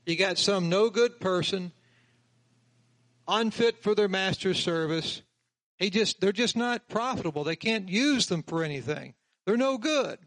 You 0.05 0.15
got 0.15 0.37
some 0.37 0.69
no 0.69 0.89
good 0.89 1.19
person, 1.19 1.71
unfit 3.27 3.81
for 3.81 3.93
their 3.95 4.07
master's 4.07 4.59
service. 4.59 5.21
He 5.79 5.89
just, 5.89 6.19
they're 6.19 6.31
just 6.31 6.57
not 6.57 6.89
profitable. 6.89 7.43
They 7.43 7.55
can't 7.55 7.89
use 7.89 8.27
them 8.27 8.43
for 8.43 8.63
anything. 8.63 9.15
They're 9.45 9.57
no 9.57 9.77
good. 9.77 10.19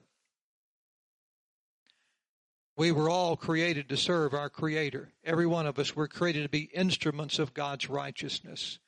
We 2.76 2.90
were 2.90 3.10
all 3.10 3.36
created 3.36 3.90
to 3.90 3.98
serve 3.98 4.32
our 4.32 4.48
Creator. 4.48 5.12
Every 5.22 5.46
one 5.46 5.66
of 5.66 5.78
us 5.78 5.94
were 5.94 6.08
created 6.08 6.44
to 6.44 6.48
be 6.48 6.70
instruments 6.74 7.38
of 7.38 7.52
God's 7.52 7.90
righteousness 7.90 8.78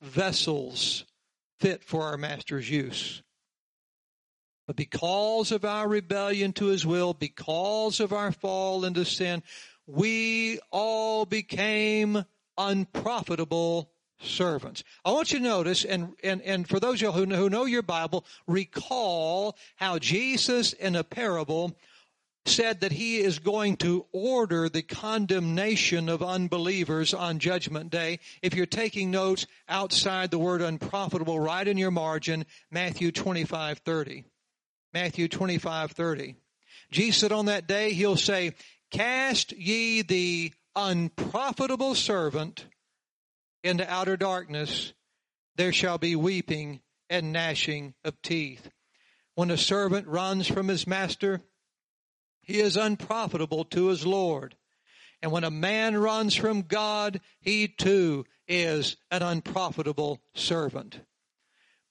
vessels 0.00 1.04
fit 1.60 1.84
for 1.84 2.04
our 2.04 2.16
master's 2.16 2.68
use. 2.68 3.22
But 4.66 4.76
because 4.76 5.52
of 5.52 5.64
our 5.64 5.86
rebellion 5.86 6.52
to 6.54 6.66
his 6.66 6.86
will, 6.86 7.12
because 7.12 8.00
of 8.00 8.12
our 8.12 8.32
fall 8.32 8.84
into 8.84 9.04
sin, 9.04 9.42
we 9.86 10.58
all 10.70 11.26
became 11.26 12.24
unprofitable 12.56 13.90
servants. 14.20 14.84
I 15.04 15.12
want 15.12 15.32
you 15.32 15.38
to 15.38 15.44
notice, 15.44 15.84
and, 15.84 16.14
and, 16.22 16.42
and 16.42 16.68
for 16.68 16.80
those 16.80 16.94
of 16.94 17.02
you 17.02 17.12
who 17.12 17.26
know, 17.26 17.36
who 17.36 17.50
know 17.50 17.64
your 17.64 17.82
Bible, 17.82 18.24
recall 18.46 19.56
how 19.76 19.98
Jesus 19.98 20.72
in 20.72 20.96
a 20.96 21.04
parable 21.04 21.76
said 22.46 22.80
that 22.80 22.92
he 22.92 23.18
is 23.18 23.38
going 23.38 23.76
to 23.76 24.04
order 24.12 24.68
the 24.68 24.82
condemnation 24.82 26.08
of 26.08 26.22
unbelievers 26.22 27.14
on 27.14 27.38
judgment 27.38 27.90
day. 27.90 28.18
If 28.42 28.54
you're 28.54 28.66
taking 28.66 29.10
notes 29.10 29.46
outside 29.68 30.30
the 30.30 30.38
word 30.38 30.60
unprofitable, 30.60 31.40
right 31.40 31.66
in 31.66 31.78
your 31.78 31.90
margin, 31.90 32.44
Matthew 32.70 33.12
25, 33.12 33.78
30. 33.78 34.24
Matthew 34.92 35.28
25, 35.28 35.92
30. 35.92 36.36
Jesus 36.90 37.20
said 37.20 37.32
on 37.32 37.46
that 37.46 37.66
day, 37.66 37.92
he'll 37.92 38.16
say, 38.16 38.52
cast 38.90 39.52
ye 39.52 40.02
the 40.02 40.52
unprofitable 40.76 41.94
servant 41.94 42.66
into 43.64 43.90
outer 43.90 44.16
darkness. 44.16 44.92
There 45.56 45.72
shall 45.72 45.98
be 45.98 46.14
weeping 46.14 46.80
and 47.10 47.32
gnashing 47.32 47.94
of 48.04 48.20
teeth. 48.22 48.70
When 49.34 49.50
a 49.50 49.56
servant 49.56 50.06
runs 50.06 50.46
from 50.46 50.68
his 50.68 50.86
master, 50.86 51.40
he 52.42 52.60
is 52.60 52.76
unprofitable 52.76 53.64
to 53.66 53.88
his 53.88 54.06
Lord. 54.06 54.54
And 55.22 55.32
when 55.32 55.44
a 55.44 55.50
man 55.50 55.96
runs 55.96 56.34
from 56.34 56.62
God, 56.62 57.20
he 57.40 57.66
too 57.66 58.26
is 58.46 58.96
an 59.10 59.22
unprofitable 59.22 60.20
servant. 60.34 61.00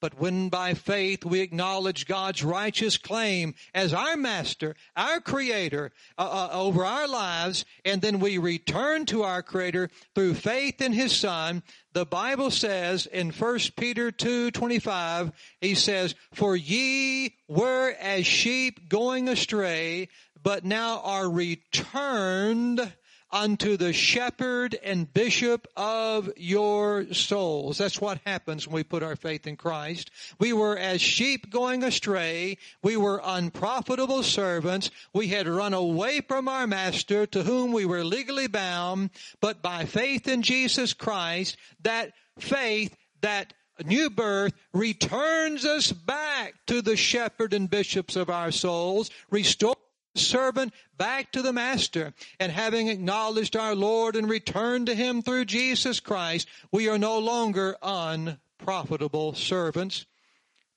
But 0.04 0.20
when 0.20 0.50
by 0.50 0.74
faith 0.74 1.24
we 1.24 1.40
acknowledge 1.40 2.08
God's 2.08 2.44
righteous 2.44 2.98
claim 2.98 3.56
as 3.74 3.94
our 3.94 4.18
master, 4.18 4.76
our 4.98 5.22
creator 5.22 5.94
uh, 6.18 6.24
uh, 6.24 6.50
over 6.52 6.84
our 6.84 7.08
lives, 7.08 7.64
and 7.86 8.02
then 8.02 8.20
we 8.20 8.38
return 8.38 9.06
to 9.06 9.24
our 9.24 9.42
creator 9.42 9.90
through 10.14 10.34
faith 10.34 10.82
in 10.82 10.92
his 10.92 11.16
son, 11.16 11.64
the 11.94 12.06
Bible 12.06 12.52
says 12.52 13.06
in 13.06 13.32
1 13.32 13.60
Peter 13.78 14.12
2:25, 14.12 15.32
he 15.62 15.74
says, 15.74 16.16
"For 16.34 16.58
ye 16.58 17.38
were 17.48 17.96
as 17.98 18.28
sheep 18.28 18.90
going 18.90 19.30
astray, 19.30 20.10
but 20.44 20.66
now 20.66 21.00
are 21.00 21.30
returned 21.30 22.92
unto 23.34 23.76
the 23.76 23.92
shepherd 23.92 24.78
and 24.84 25.12
bishop 25.12 25.68
of 25.76 26.30
your 26.38 27.12
souls. 27.12 27.80
That's 27.80 28.00
what 28.00 28.22
happens 28.26 28.68
when 28.68 28.76
we 28.76 28.84
put 28.84 29.02
our 29.02 29.16
faith 29.16 29.48
in 29.48 29.58
Christ. 29.58 30.12
We 30.40 30.54
were 30.54 30.78
as 30.78 31.02
sheep 31.02 31.50
going 31.50 31.84
astray. 31.84 32.60
We 32.84 32.96
were 32.96 33.20
unprofitable 33.24 34.22
servants. 34.22 34.92
We 35.14 35.30
had 35.30 35.48
run 35.48 35.74
away 35.74 36.22
from 36.22 36.48
our 36.48 36.68
master 36.68 37.26
to 37.26 37.44
whom 37.44 37.74
we 37.74 37.86
were 37.86 38.04
legally 38.04 38.48
bound. 38.48 39.10
But 39.42 39.64
by 39.64 39.86
faith 39.86 40.28
in 40.28 40.44
Jesus 40.44 40.94
Christ, 40.94 41.58
that 41.82 42.14
faith, 42.38 42.96
that 43.22 43.54
new 43.84 44.12
birth 44.12 44.54
returns 44.74 45.66
us 45.66 45.92
back 45.92 46.54
to 46.68 46.84
the 46.84 46.96
shepherd 46.96 47.54
and 47.54 47.68
bishops 47.68 48.16
of 48.16 48.30
our 48.30 48.52
souls, 48.52 49.10
restores 49.32 49.78
servant 50.16 50.74
back 50.98 51.32
to 51.32 51.42
the 51.42 51.54
master. 51.54 52.14
And 52.40 52.52
having 52.52 52.88
acknowledged 52.88 53.56
our 53.56 53.76
Lord 53.76 54.16
and 54.16 54.30
returned 54.30 54.88
to 54.88 54.96
him 54.96 55.22
through 55.22 55.46
Jesus 55.46 56.00
Christ, 56.00 56.48
we 56.72 56.90
are 56.90 56.98
no 56.98 57.20
longer 57.20 57.76
unprofitable 57.82 59.34
servants, 59.34 60.06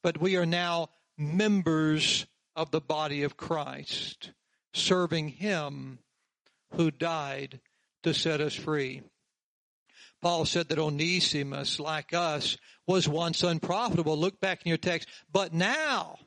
but 0.02 0.20
we 0.20 0.36
are 0.36 0.46
now 0.46 0.88
members 1.18 2.26
of 2.54 2.70
the 2.70 2.80
body 2.80 3.22
of 3.22 3.36
Christ, 3.36 4.32
serving 4.72 5.28
him 5.28 5.98
who 6.74 6.90
died 6.90 7.60
to 8.02 8.14
set 8.14 8.40
us 8.40 8.54
free. 8.54 9.02
Paul 10.22 10.44
said 10.44 10.68
that 10.68 10.78
Onesimus, 10.78 11.78
like 11.78 12.14
us, 12.14 12.56
was 12.86 13.08
once 13.08 13.42
unprofitable. 13.42 14.16
Look 14.16 14.40
back 14.40 14.62
in 14.64 14.70
your 14.70 14.78
text. 14.78 15.08
But 15.30 15.52
now, 15.52 16.18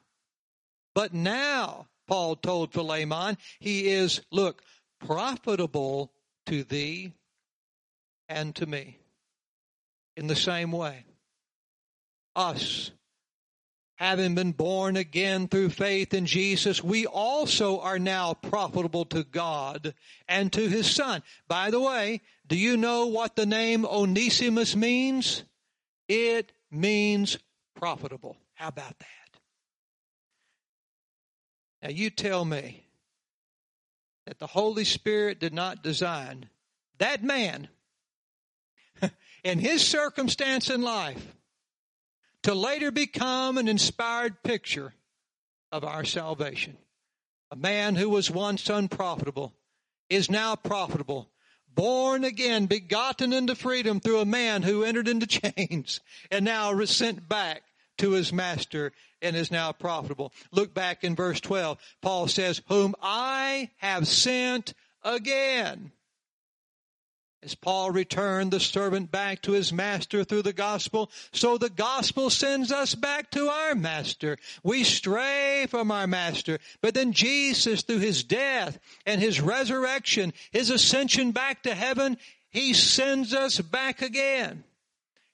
but 0.93 1.13
now, 1.13 1.87
Paul 2.09 2.35
told 2.35 2.73
Philemon, 2.73 3.37
he 3.59 3.87
is, 3.87 4.21
look, 4.31 4.63
profitable 4.99 6.11
to 6.47 6.63
thee 6.63 7.13
and 8.27 8.55
to 8.55 8.65
me. 8.65 8.97
In 10.17 10.25
the 10.25 10.35
same 10.35 10.71
way, 10.71 11.05
us, 12.35 12.89
having 13.97 14.33
been 14.33 14.53
born 14.53 14.97
again 14.97 15.47
through 15.47 15.69
faith 15.69 16.13
in 16.15 16.25
Jesus, 16.25 16.83
we 16.83 17.05
also 17.05 17.79
are 17.79 17.99
now 17.99 18.33
profitable 18.33 19.05
to 19.05 19.23
God 19.23 19.93
and 20.27 20.51
to 20.53 20.67
his 20.67 20.89
son. 20.89 21.21
By 21.47 21.69
the 21.69 21.79
way, 21.79 22.21
do 22.47 22.57
you 22.57 22.75
know 22.75 23.05
what 23.05 23.35
the 23.35 23.45
name 23.45 23.85
Onesimus 23.85 24.75
means? 24.75 25.43
It 26.07 26.51
means 26.71 27.37
profitable. 27.75 28.35
How 28.55 28.69
about 28.69 28.97
that? 28.97 29.18
Now 31.81 31.89
you 31.89 32.09
tell 32.09 32.43
me 32.43 32.85
that 34.25 34.39
the 34.39 34.47
Holy 34.47 34.83
Spirit 34.83 35.39
did 35.39 35.53
not 35.53 35.83
design 35.83 36.49
that 36.99 37.23
man 37.23 37.69
in 39.43 39.59
his 39.59 39.85
circumstance 39.85 40.69
in 40.69 40.81
life 40.81 41.35
to 42.43 42.53
later 42.53 42.91
become 42.91 43.57
an 43.57 43.67
inspired 43.67 44.43
picture 44.43 44.93
of 45.71 45.83
our 45.83 46.05
salvation. 46.05 46.77
A 47.51 47.55
man 47.55 47.95
who 47.95 48.09
was 48.09 48.29
once 48.29 48.69
unprofitable 48.69 49.53
is 50.09 50.29
now 50.29 50.55
profitable. 50.55 51.29
Born 51.73 52.23
again, 52.23 52.65
begotten 52.65 53.31
into 53.33 53.55
freedom 53.55 53.99
through 53.99 54.19
a 54.19 54.25
man 54.25 54.63
who 54.63 54.83
entered 54.83 55.07
into 55.07 55.27
chains 55.55 56.01
and 56.29 56.45
now 56.45 56.83
sent 56.85 57.27
back 57.27 57.63
to 57.99 58.11
his 58.11 58.33
master 58.33 58.91
and 59.21 59.35
is 59.35 59.51
now 59.51 59.71
profitable. 59.71 60.33
Look 60.51 60.73
back 60.73 61.03
in 61.03 61.15
verse 61.15 61.39
12. 61.39 61.77
Paul 62.01 62.27
says, 62.27 62.61
whom 62.67 62.95
I 63.01 63.69
have 63.77 64.07
sent 64.07 64.73
again. 65.03 65.91
As 67.41 67.55
Paul 67.55 67.91
returned 67.91 68.51
the 68.51 68.59
servant 68.59 69.11
back 69.11 69.41
to 69.43 69.53
his 69.53 69.71
master 69.71 70.25
through 70.25 70.41
the 70.41 70.51
gospel, 70.51 71.09
so 71.31 71.57
the 71.57 71.69
gospel 71.69 72.29
sends 72.29 72.69
us 72.69 72.95
back 72.95 73.31
to 73.31 73.47
our 73.47 73.75
master. 73.75 74.37
We 74.61 74.83
stray 74.83 75.65
from 75.69 75.89
our 75.89 76.05
master, 76.05 76.59
but 76.81 76.95
then 76.95 77.13
Jesus 77.13 77.83
through 77.83 77.99
his 77.99 78.25
death 78.25 78.77
and 79.05 79.21
his 79.21 79.39
resurrection, 79.39 80.33
his 80.51 80.69
ascension 80.69 81.31
back 81.31 81.63
to 81.63 81.73
heaven, 81.73 82.17
he 82.49 82.73
sends 82.73 83.33
us 83.33 83.61
back 83.61 84.01
again. 84.01 84.65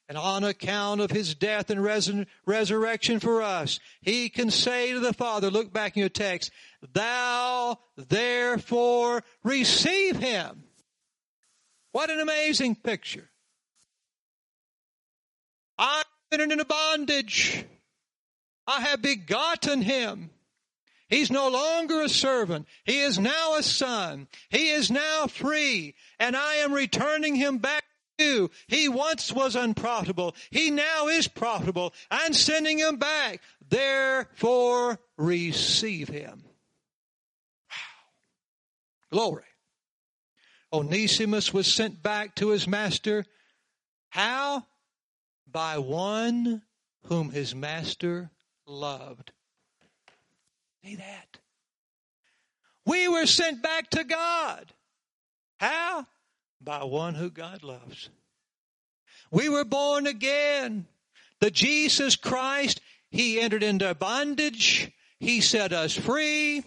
And 0.07 0.17
on 0.17 0.43
account 0.43 1.01
of 1.01 1.09
his 1.09 1.33
death 1.33 1.69
and 1.71 1.83
res- 1.83 2.11
resurrection 2.45 3.19
for 3.19 3.41
us, 3.41 3.79
he 4.01 4.29
can 4.29 4.51
say 4.51 4.93
to 4.93 4.99
the 4.99 5.13
Father, 5.13 5.49
look 5.49 5.73
back 5.73 5.97
in 5.97 6.01
your 6.01 6.09
text, 6.09 6.51
thou 6.93 7.79
therefore 7.97 9.23
receive 9.43 10.17
him. 10.17 10.63
What 11.91 12.11
an 12.11 12.19
amazing 12.19 12.75
picture. 12.75 13.29
I 15.77 16.03
have 16.31 16.39
been 16.39 16.51
in 16.51 16.65
bondage. 16.67 17.65
I 18.67 18.81
have 18.81 19.01
begotten 19.01 19.81
him. 19.81 20.29
He's 21.07 21.31
no 21.31 21.49
longer 21.49 22.01
a 22.01 22.09
servant. 22.09 22.67
He 22.83 22.99
is 22.99 23.19
now 23.19 23.55
a 23.55 23.63
son. 23.63 24.27
He 24.49 24.69
is 24.69 24.89
now 24.89 25.27
free. 25.27 25.95
And 26.19 26.35
I 26.35 26.55
am 26.55 26.73
returning 26.73 27.35
him 27.35 27.59
back 27.59 27.83
He 28.17 28.89
once 28.89 29.31
was 29.31 29.55
unprofitable. 29.55 30.35
He 30.49 30.71
now 30.71 31.07
is 31.07 31.27
profitable. 31.27 31.93
I'm 32.09 32.33
sending 32.33 32.79
him 32.79 32.97
back. 32.97 33.41
Therefore, 33.67 34.99
receive 35.17 36.07
him. 36.07 36.43
Wow. 37.69 37.77
Glory. 39.11 39.43
Onesimus 40.71 41.53
was 41.53 41.67
sent 41.67 42.01
back 42.01 42.35
to 42.35 42.49
his 42.49 42.67
master. 42.67 43.25
How? 44.09 44.65
By 45.51 45.77
one 45.77 46.61
whom 47.07 47.31
his 47.31 47.53
master 47.53 48.31
loved. 48.65 49.31
See 50.83 50.95
that? 50.95 51.39
We 52.85 53.07
were 53.07 53.25
sent 53.25 53.61
back 53.61 53.89
to 53.91 54.03
God. 54.03 54.71
How? 55.57 56.05
By 56.65 56.83
one 56.83 57.13
who 57.13 57.29
God 57.29 57.63
loves. 57.63 58.09
We 59.31 59.49
were 59.49 59.65
born 59.65 60.07
again. 60.07 60.87
The 61.39 61.51
Jesus 61.51 62.15
Christ, 62.15 62.81
He 63.11 63.39
entered 63.39 63.63
into 63.63 63.93
bondage. 63.93 64.91
He 65.19 65.41
set 65.41 65.71
us 65.71 65.95
free. 65.95 66.63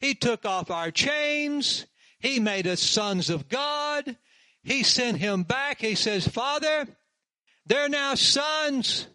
He 0.00 0.14
took 0.14 0.44
off 0.44 0.70
our 0.70 0.90
chains. 0.90 1.86
He 2.18 2.40
made 2.40 2.66
us 2.66 2.80
sons 2.80 3.30
of 3.30 3.48
God. 3.48 4.16
He 4.62 4.82
sent 4.82 5.18
him 5.18 5.44
back. 5.44 5.80
He 5.80 5.94
says, 5.94 6.26
Father, 6.26 6.86
they're 7.66 7.88
now 7.88 8.14
sons. 8.14 9.06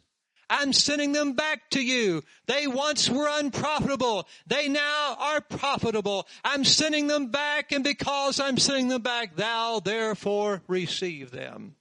I'm 0.49 0.73
sending 0.73 1.11
them 1.11 1.33
back 1.33 1.69
to 1.71 1.81
you. 1.81 2.23
They 2.47 2.67
once 2.67 3.09
were 3.09 3.27
unprofitable. 3.29 4.27
They 4.47 4.67
now 4.67 5.17
are 5.19 5.41
profitable. 5.41 6.27
I'm 6.43 6.63
sending 6.63 7.07
them 7.07 7.27
back, 7.27 7.71
and 7.71 7.83
because 7.83 8.39
I'm 8.39 8.57
sending 8.57 8.87
them 8.87 9.01
back, 9.01 9.35
thou 9.35 9.79
therefore 9.79 10.61
receive 10.67 11.31
them. 11.31 11.75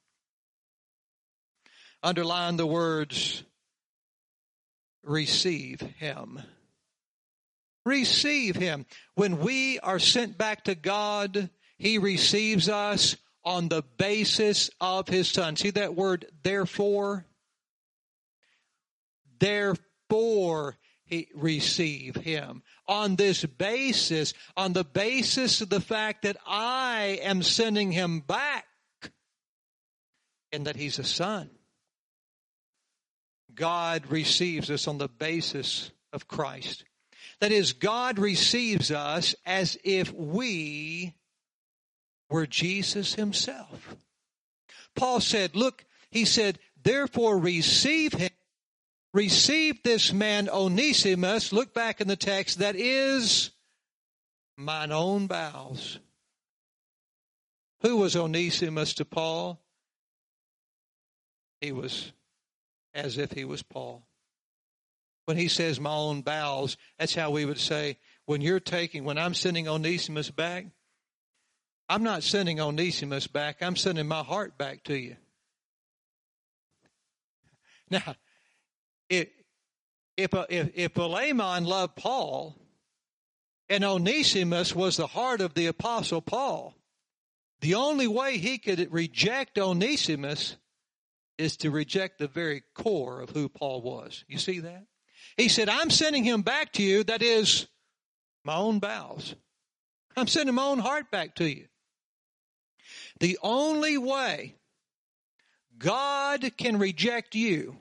Underline 2.02 2.57
the 2.57 2.66
words, 2.66 3.42
receive 5.02 5.81
him 5.81 6.40
receive 7.88 8.54
him. 8.54 8.87
When 9.14 9.38
we 9.38 9.81
are 9.81 9.98
sent 9.98 10.38
back 10.38 10.64
to 10.64 10.74
God, 10.74 11.50
he 11.78 11.98
receives 11.98 12.68
us 12.68 13.16
on 13.44 13.68
the 13.68 13.83
basis 13.96 14.70
of 14.81 15.09
his 15.09 15.28
son. 15.28 15.57
See 15.57 15.70
that 15.70 15.96
word, 15.96 16.26
therefore? 16.42 17.24
Therefore, 19.38 20.77
he 21.05 21.29
receive 21.35 22.16
him 22.16 22.62
on 22.87 23.16
this 23.16 23.44
basis, 23.44 24.35
on 24.57 24.72
the 24.72 24.85
basis 24.85 25.61
of 25.61 25.70
the 25.70 25.81
fact 25.81 26.22
that 26.22 26.37
I 26.46 27.20
am 27.22 27.42
sending 27.42 27.92
him 27.92 28.20
back 28.20 28.66
and 30.53 30.66
that 30.66 30.77
he's 30.77 30.98
a 30.98 31.05
son. 31.05 31.51
God 33.55 34.07
receives 34.09 34.70
us 34.70 34.87
on 34.87 34.98
the 34.98 35.09
basis 35.09 35.90
of 36.12 36.29
Christ. 36.29 36.85
That 37.40 37.53
is, 37.53 37.72
God 37.72 38.18
receives 38.18 38.90
us 38.90 39.35
as 39.46 39.79
if 39.85 40.12
we 40.12 41.14
were 42.31 42.46
Jesus 42.46 43.14
himself. 43.14 43.96
Paul 44.94 45.20
said, 45.20 45.57
look, 45.57 45.85
he 46.11 46.24
said, 46.24 46.59
therefore 46.83 47.38
receive 47.38 48.12
him, 48.12 48.31
receive 49.18 49.83
this 49.83 50.12
man 50.12 50.48
Onesimus, 50.48 51.52
look 51.52 51.74
back 51.74 52.00
in 52.00 52.07
the 52.07 52.16
text, 52.16 52.61
that 52.61 52.76
is 52.76 53.50
mine 54.57 54.92
own 54.92 55.26
bowels. 55.26 55.98
Who 57.83 57.96
was 57.96 58.14
Onesimus 58.14 58.94
to 58.94 59.04
Paul? 59.04 59.61
He 61.61 61.72
was 61.72 62.12
as 62.94 63.18
if 63.18 63.33
he 63.33 63.44
was 63.44 63.62
Paul 63.62 64.04
when 65.28 65.37
he 65.37 65.48
says 65.48 65.78
my 65.78 65.92
own 65.92 66.22
bowels, 66.22 66.78
that's 66.98 67.14
how 67.14 67.31
we 67.31 67.44
would 67.44 67.59
say, 67.59 67.98
when 68.24 68.40
you're 68.40 68.61
taking, 68.61 69.04
when 69.04 69.18
I'm 69.18 69.35
sending 69.35 69.68
Onesimus 69.68 70.31
back, 70.31 70.64
I'm 71.87 72.02
not 72.02 72.22
sending 72.22 72.61
Onesimus 72.61 73.26
back, 73.26 73.59
I'm 73.61 73.76
sending 73.76 74.09
my 74.09 74.22
heart 74.22 74.57
back 74.57 74.85
to 74.85 74.96
you. 74.96 75.16
Now, 77.90 78.16
if, 79.09 79.29
if, 80.16 80.35
uh, 80.35 80.47
if, 80.49 80.71
if 80.75 80.92
Philemon 80.92 81.64
loved 81.64 81.97
Paul, 81.97 82.57
and 83.68 83.85
Onesimus 83.85 84.75
was 84.75 84.97
the 84.97 85.07
heart 85.07 85.40
of 85.40 85.55
the 85.55 85.66
Apostle 85.66 86.23
Paul, 86.23 86.75
the 87.61 87.75
only 87.75 88.07
way 88.07 88.38
he 88.38 88.59
could 88.59 88.92
reject 88.92 89.59
Onesimus 89.59 90.57
is 91.37 91.57
to 91.59 91.71
reject 91.71 92.18
the 92.18 92.29
very 92.29 92.62
core 92.75 93.21
of 93.21 93.31
who 93.31 93.49
Paul 93.49 93.83
was. 93.83 94.25
You 94.27 94.38
see 94.38 94.61
that? 94.61 94.87
He 95.37 95.49
said, 95.49 95.68
I'm 95.68 95.90
sending 95.90 96.25
him 96.25 96.42
back 96.42 96.73
to 96.75 96.83
you, 96.83 97.05
that 97.05 97.23
is 97.23 97.66
my 98.44 98.57
own 98.57 98.79
bowels. 98.79 99.35
I'm 100.16 100.27
sending 100.27 100.55
my 100.55 100.64
own 100.64 100.79
heart 100.79 101.11
back 101.11 101.37
to 101.37 101.49
you. 101.49 101.66
The 103.21 103.38
only 103.42 103.99
way 103.99 104.57
God 105.79 106.57
can 106.57 106.79
reject 106.79 107.35
you 107.35 107.77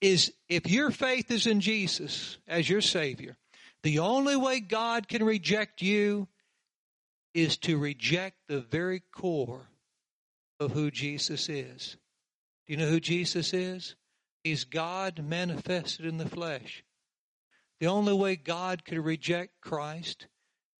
is 0.00 0.32
if 0.48 0.68
your 0.70 0.90
faith 0.90 1.30
is 1.30 1.46
in 1.46 1.60
Jesus 1.60 2.38
as 2.46 2.68
your 2.68 2.80
Savior. 2.80 3.36
The 3.82 4.00
only 4.00 4.36
way 4.36 4.60
God 4.60 5.08
can 5.08 5.24
reject 5.24 5.82
you 5.82 6.28
is 7.34 7.56
to 7.58 7.78
reject 7.78 8.36
the 8.48 8.60
very 8.60 9.02
core 9.12 9.68
of 10.58 10.72
who 10.72 10.90
Jesus 10.90 11.48
is. 11.48 11.96
Do 12.66 12.72
you 12.72 12.76
know 12.76 12.88
who 12.88 13.00
Jesus 13.00 13.54
is? 13.54 13.94
He's 14.42 14.64
God 14.64 15.24
manifested 15.24 16.06
in 16.06 16.18
the 16.18 16.28
flesh. 16.28 16.84
The 17.80 17.86
only 17.86 18.12
way 18.12 18.36
God 18.36 18.84
could 18.84 18.98
reject 18.98 19.60
Christ 19.60 20.26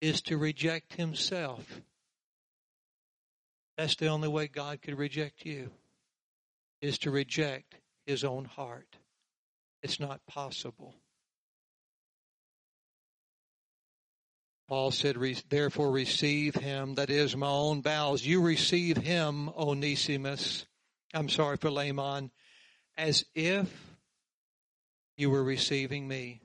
is 0.00 0.20
to 0.22 0.36
reject 0.36 0.94
himself. 0.94 1.80
That's 3.76 3.94
the 3.94 4.08
only 4.08 4.28
way 4.28 4.48
God 4.48 4.82
could 4.82 4.98
reject 4.98 5.44
you, 5.44 5.70
is 6.82 6.98
to 6.98 7.12
reject 7.12 7.76
his 8.06 8.24
own 8.24 8.44
heart. 8.44 8.96
It's 9.82 10.00
not 10.00 10.20
possible. 10.26 10.94
Paul 14.68 14.90
said, 14.90 15.16
Therefore 15.48 15.90
receive 15.90 16.54
him, 16.54 16.94
that 16.96 17.08
is 17.08 17.36
my 17.36 17.48
own 17.48 17.80
bowels. 17.80 18.24
You 18.24 18.42
receive 18.42 18.96
him, 18.98 19.48
Onesimus. 19.50 20.66
I'm 21.14 21.28
sorry, 21.28 21.56
Philemon 21.56 22.30
as 22.98 23.24
if 23.34 23.96
you 25.16 25.30
were 25.30 25.44
receiving 25.44 26.06
me. 26.06 26.40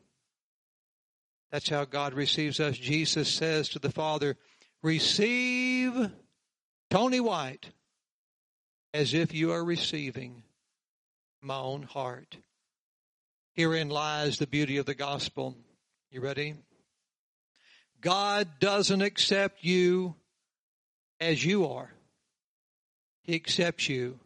That's 1.51 1.69
how 1.69 1.83
God 1.85 2.13
receives 2.13 2.59
us. 2.59 2.77
Jesus 2.77 3.27
says 3.27 3.69
to 3.69 3.79
the 3.79 3.91
Father, 3.91 4.37
Receive 4.83 6.11
Tony 6.89 7.19
White 7.19 7.71
as 8.93 9.13
if 9.13 9.33
you 9.33 9.51
are 9.51 9.63
receiving 9.63 10.43
my 11.41 11.57
own 11.57 11.83
heart. 11.83 12.37
Herein 13.53 13.89
lies 13.89 14.39
the 14.39 14.47
beauty 14.47 14.77
of 14.77 14.85
the 14.87 14.95
gospel. 14.95 15.55
You 16.09 16.21
ready? 16.21 16.55
God 18.01 18.59
doesn't 18.59 19.01
accept 19.01 19.63
you 19.63 20.15
as 21.19 21.45
you 21.45 21.67
are. 21.67 21.91
He 23.21 23.35
accepts 23.35 23.87
you 23.87 24.19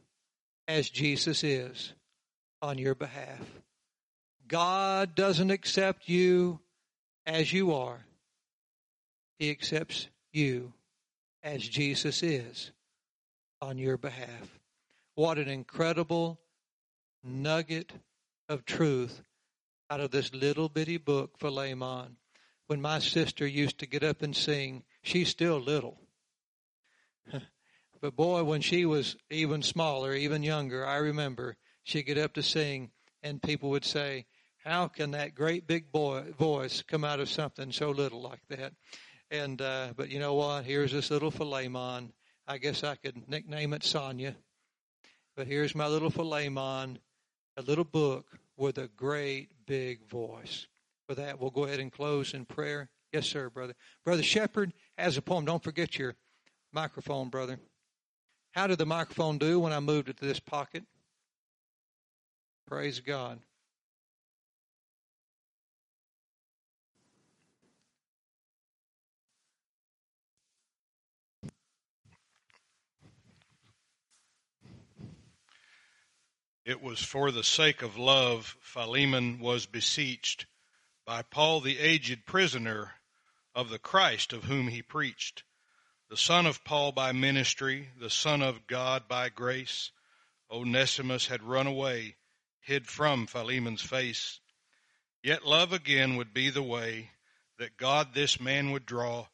as 0.68 0.90
Jesus 0.90 1.44
is 1.44 1.94
on 2.62 2.78
your 2.78 2.96
behalf. 2.96 3.42
God 4.48 5.14
doesn't 5.14 5.52
accept 5.52 6.08
you 6.08 6.60
as 7.26 7.52
you 7.52 7.74
are. 7.74 8.06
He 9.40 9.52
accepts 9.52 10.08
you 10.32 10.72
as 11.44 11.68
Jesus 11.68 12.24
is 12.24 12.72
on 13.62 13.78
your 13.78 13.98
behalf. 13.98 14.60
What 15.16 15.38
an 15.38 15.50
incredible 15.50 16.40
nugget 17.24 17.92
of 18.50 18.66
truth 18.66 19.22
out 19.90 20.00
of 20.00 20.12
this 20.12 20.34
little 20.34 20.70
bitty 20.70 20.98
book, 20.98 21.38
Philemon. 21.38 22.18
When 22.68 22.82
my 22.82 23.00
sister 23.00 23.48
used 23.48 23.80
to 23.80 23.86
get 23.86 24.04
up 24.04 24.22
and 24.22 24.36
sing, 24.36 24.84
she's 25.02 25.30
still 25.30 25.60
little. 25.60 26.02
but 28.02 28.16
boy, 28.16 28.44
when 28.44 28.62
she 28.62 28.86
was 28.86 29.16
even 29.30 29.64
smaller, 29.64 30.14
even 30.14 30.44
younger, 30.44 30.86
I 30.86 30.98
remember 30.98 31.56
she'd 31.84 32.04
get 32.04 32.18
up 32.18 32.34
to 32.34 32.44
sing, 32.44 32.92
and 33.24 33.42
people 33.42 33.70
would 33.70 33.86
say, 33.86 34.26
How 34.66 34.90
can 34.90 35.12
that 35.12 35.34
great 35.34 35.66
big 35.66 35.92
boy 35.92 36.34
voice 36.38 36.82
come 36.82 37.06
out 37.06 37.22
of 37.22 37.30
something 37.30 37.72
so 37.72 37.92
little 37.92 38.22
like 38.22 38.46
that? 38.50 38.74
And 39.32 39.62
uh, 39.62 39.94
but 39.96 40.10
you 40.10 40.20
know 40.20 40.34
what? 40.34 40.66
Here's 40.66 40.92
this 40.92 41.10
little 41.10 41.32
Philemon. 41.32 42.12
I 42.48 42.58
guess 42.58 42.84
I 42.84 42.96
could 42.96 43.30
nickname 43.30 43.74
it 43.74 43.84
Sonia. 43.84 44.36
But 45.36 45.48
here's 45.48 45.76
my 45.76 45.88
little 45.88 46.10
Philemon, 46.10 47.00
a 47.58 47.62
little 47.64 47.84
book 47.84 48.40
with 48.56 48.78
a 48.78 48.88
great 48.96 49.50
big 49.66 50.08
voice. 50.08 50.68
For 51.08 51.16
that, 51.16 51.40
we'll 51.40 51.50
go 51.50 51.66
ahead 51.66 51.80
and 51.80 51.92
close 51.92 52.34
in 52.34 52.46
prayer. 52.46 52.90
Yes, 53.12 53.28
sir, 53.28 53.50
brother. 53.50 53.74
Brother 54.06 54.24
Shepherd 54.24 54.74
has 54.98 55.18
a 55.18 55.22
poem. 55.22 55.46
Don't 55.46 55.64
forget 55.64 55.98
your 55.98 56.16
microphone, 56.72 57.30
brother. 57.30 57.60
How 58.52 58.68
did 58.68 58.78
the 58.78 58.86
microphone 58.86 59.38
do 59.38 59.60
when 59.60 59.74
I 59.74 59.80
moved 59.80 60.10
it 60.10 60.18
to 60.18 60.26
this 60.26 60.40
pocket? 60.40 60.84
Praise 62.68 63.00
God. 63.00 63.40
It 76.68 76.82
was 76.82 77.02
for 77.02 77.32
the 77.32 77.46
sake 77.46 77.82
of 77.82 77.98
love 77.98 78.58
Philemon 78.60 79.40
was 79.40 79.66
beseeched 79.66 80.48
by 81.06 81.22
Paul 81.22 81.62
the 81.62 81.80
aged 81.80 82.26
prisoner 82.26 82.96
of 83.56 83.70
the 83.70 83.80
Christ 83.80 84.34
of 84.34 84.44
whom 84.44 84.68
he 84.68 84.82
preached, 84.82 85.44
the 86.10 86.18
son 86.18 86.46
of 86.46 86.66
Paul 86.66 86.92
by 86.92 87.14
ministry, 87.14 87.92
the 87.98 88.10
son 88.10 88.42
of 88.42 88.68
God 88.68 89.08
by 89.08 89.30
grace. 89.30 89.92
Onesimus 90.52 91.28
had 91.28 91.42
run 91.42 91.68
away, 91.68 92.18
hid 92.60 92.86
from 92.86 93.28
Philemon's 93.28 93.82
face. 93.82 94.42
Yet 95.24 95.46
love 95.46 95.72
again 95.72 96.18
would 96.18 96.34
be 96.34 96.50
the 96.50 96.62
way 96.62 97.12
that 97.60 97.78
God 97.78 98.14
this 98.14 98.42
man 98.42 98.72
would 98.72 98.86
draw 98.86 99.28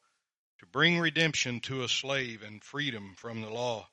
to 0.60 0.66
bring 0.66 1.00
redemption 1.00 1.58
to 1.62 1.82
a 1.82 1.88
slave 1.88 2.44
and 2.44 2.62
freedom 2.62 3.16
from 3.16 3.40
the 3.40 3.50
law. 3.50 3.88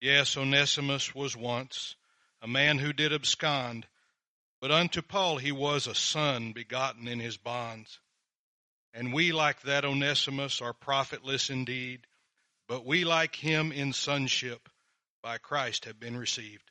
Yes, 0.00 0.36
Onesimus 0.36 1.16
was 1.16 1.36
once 1.36 1.96
a 2.44 2.46
man 2.46 2.76
who 2.78 2.92
did 2.92 3.10
abscond, 3.10 3.86
but 4.60 4.70
unto 4.70 5.00
Paul 5.00 5.38
he 5.38 5.50
was 5.50 5.86
a 5.86 5.94
son 5.94 6.52
begotten 6.52 7.08
in 7.08 7.18
his 7.18 7.38
bonds. 7.38 8.00
And 8.92 9.14
we, 9.14 9.32
like 9.32 9.62
that 9.62 9.86
Onesimus, 9.86 10.60
are 10.60 10.74
profitless 10.74 11.48
indeed, 11.48 12.06
but 12.68 12.84
we, 12.84 13.04
like 13.04 13.34
him 13.34 13.72
in 13.72 13.94
sonship, 13.94 14.68
by 15.22 15.38
Christ 15.38 15.86
have 15.86 15.98
been 15.98 16.18
received. 16.18 16.70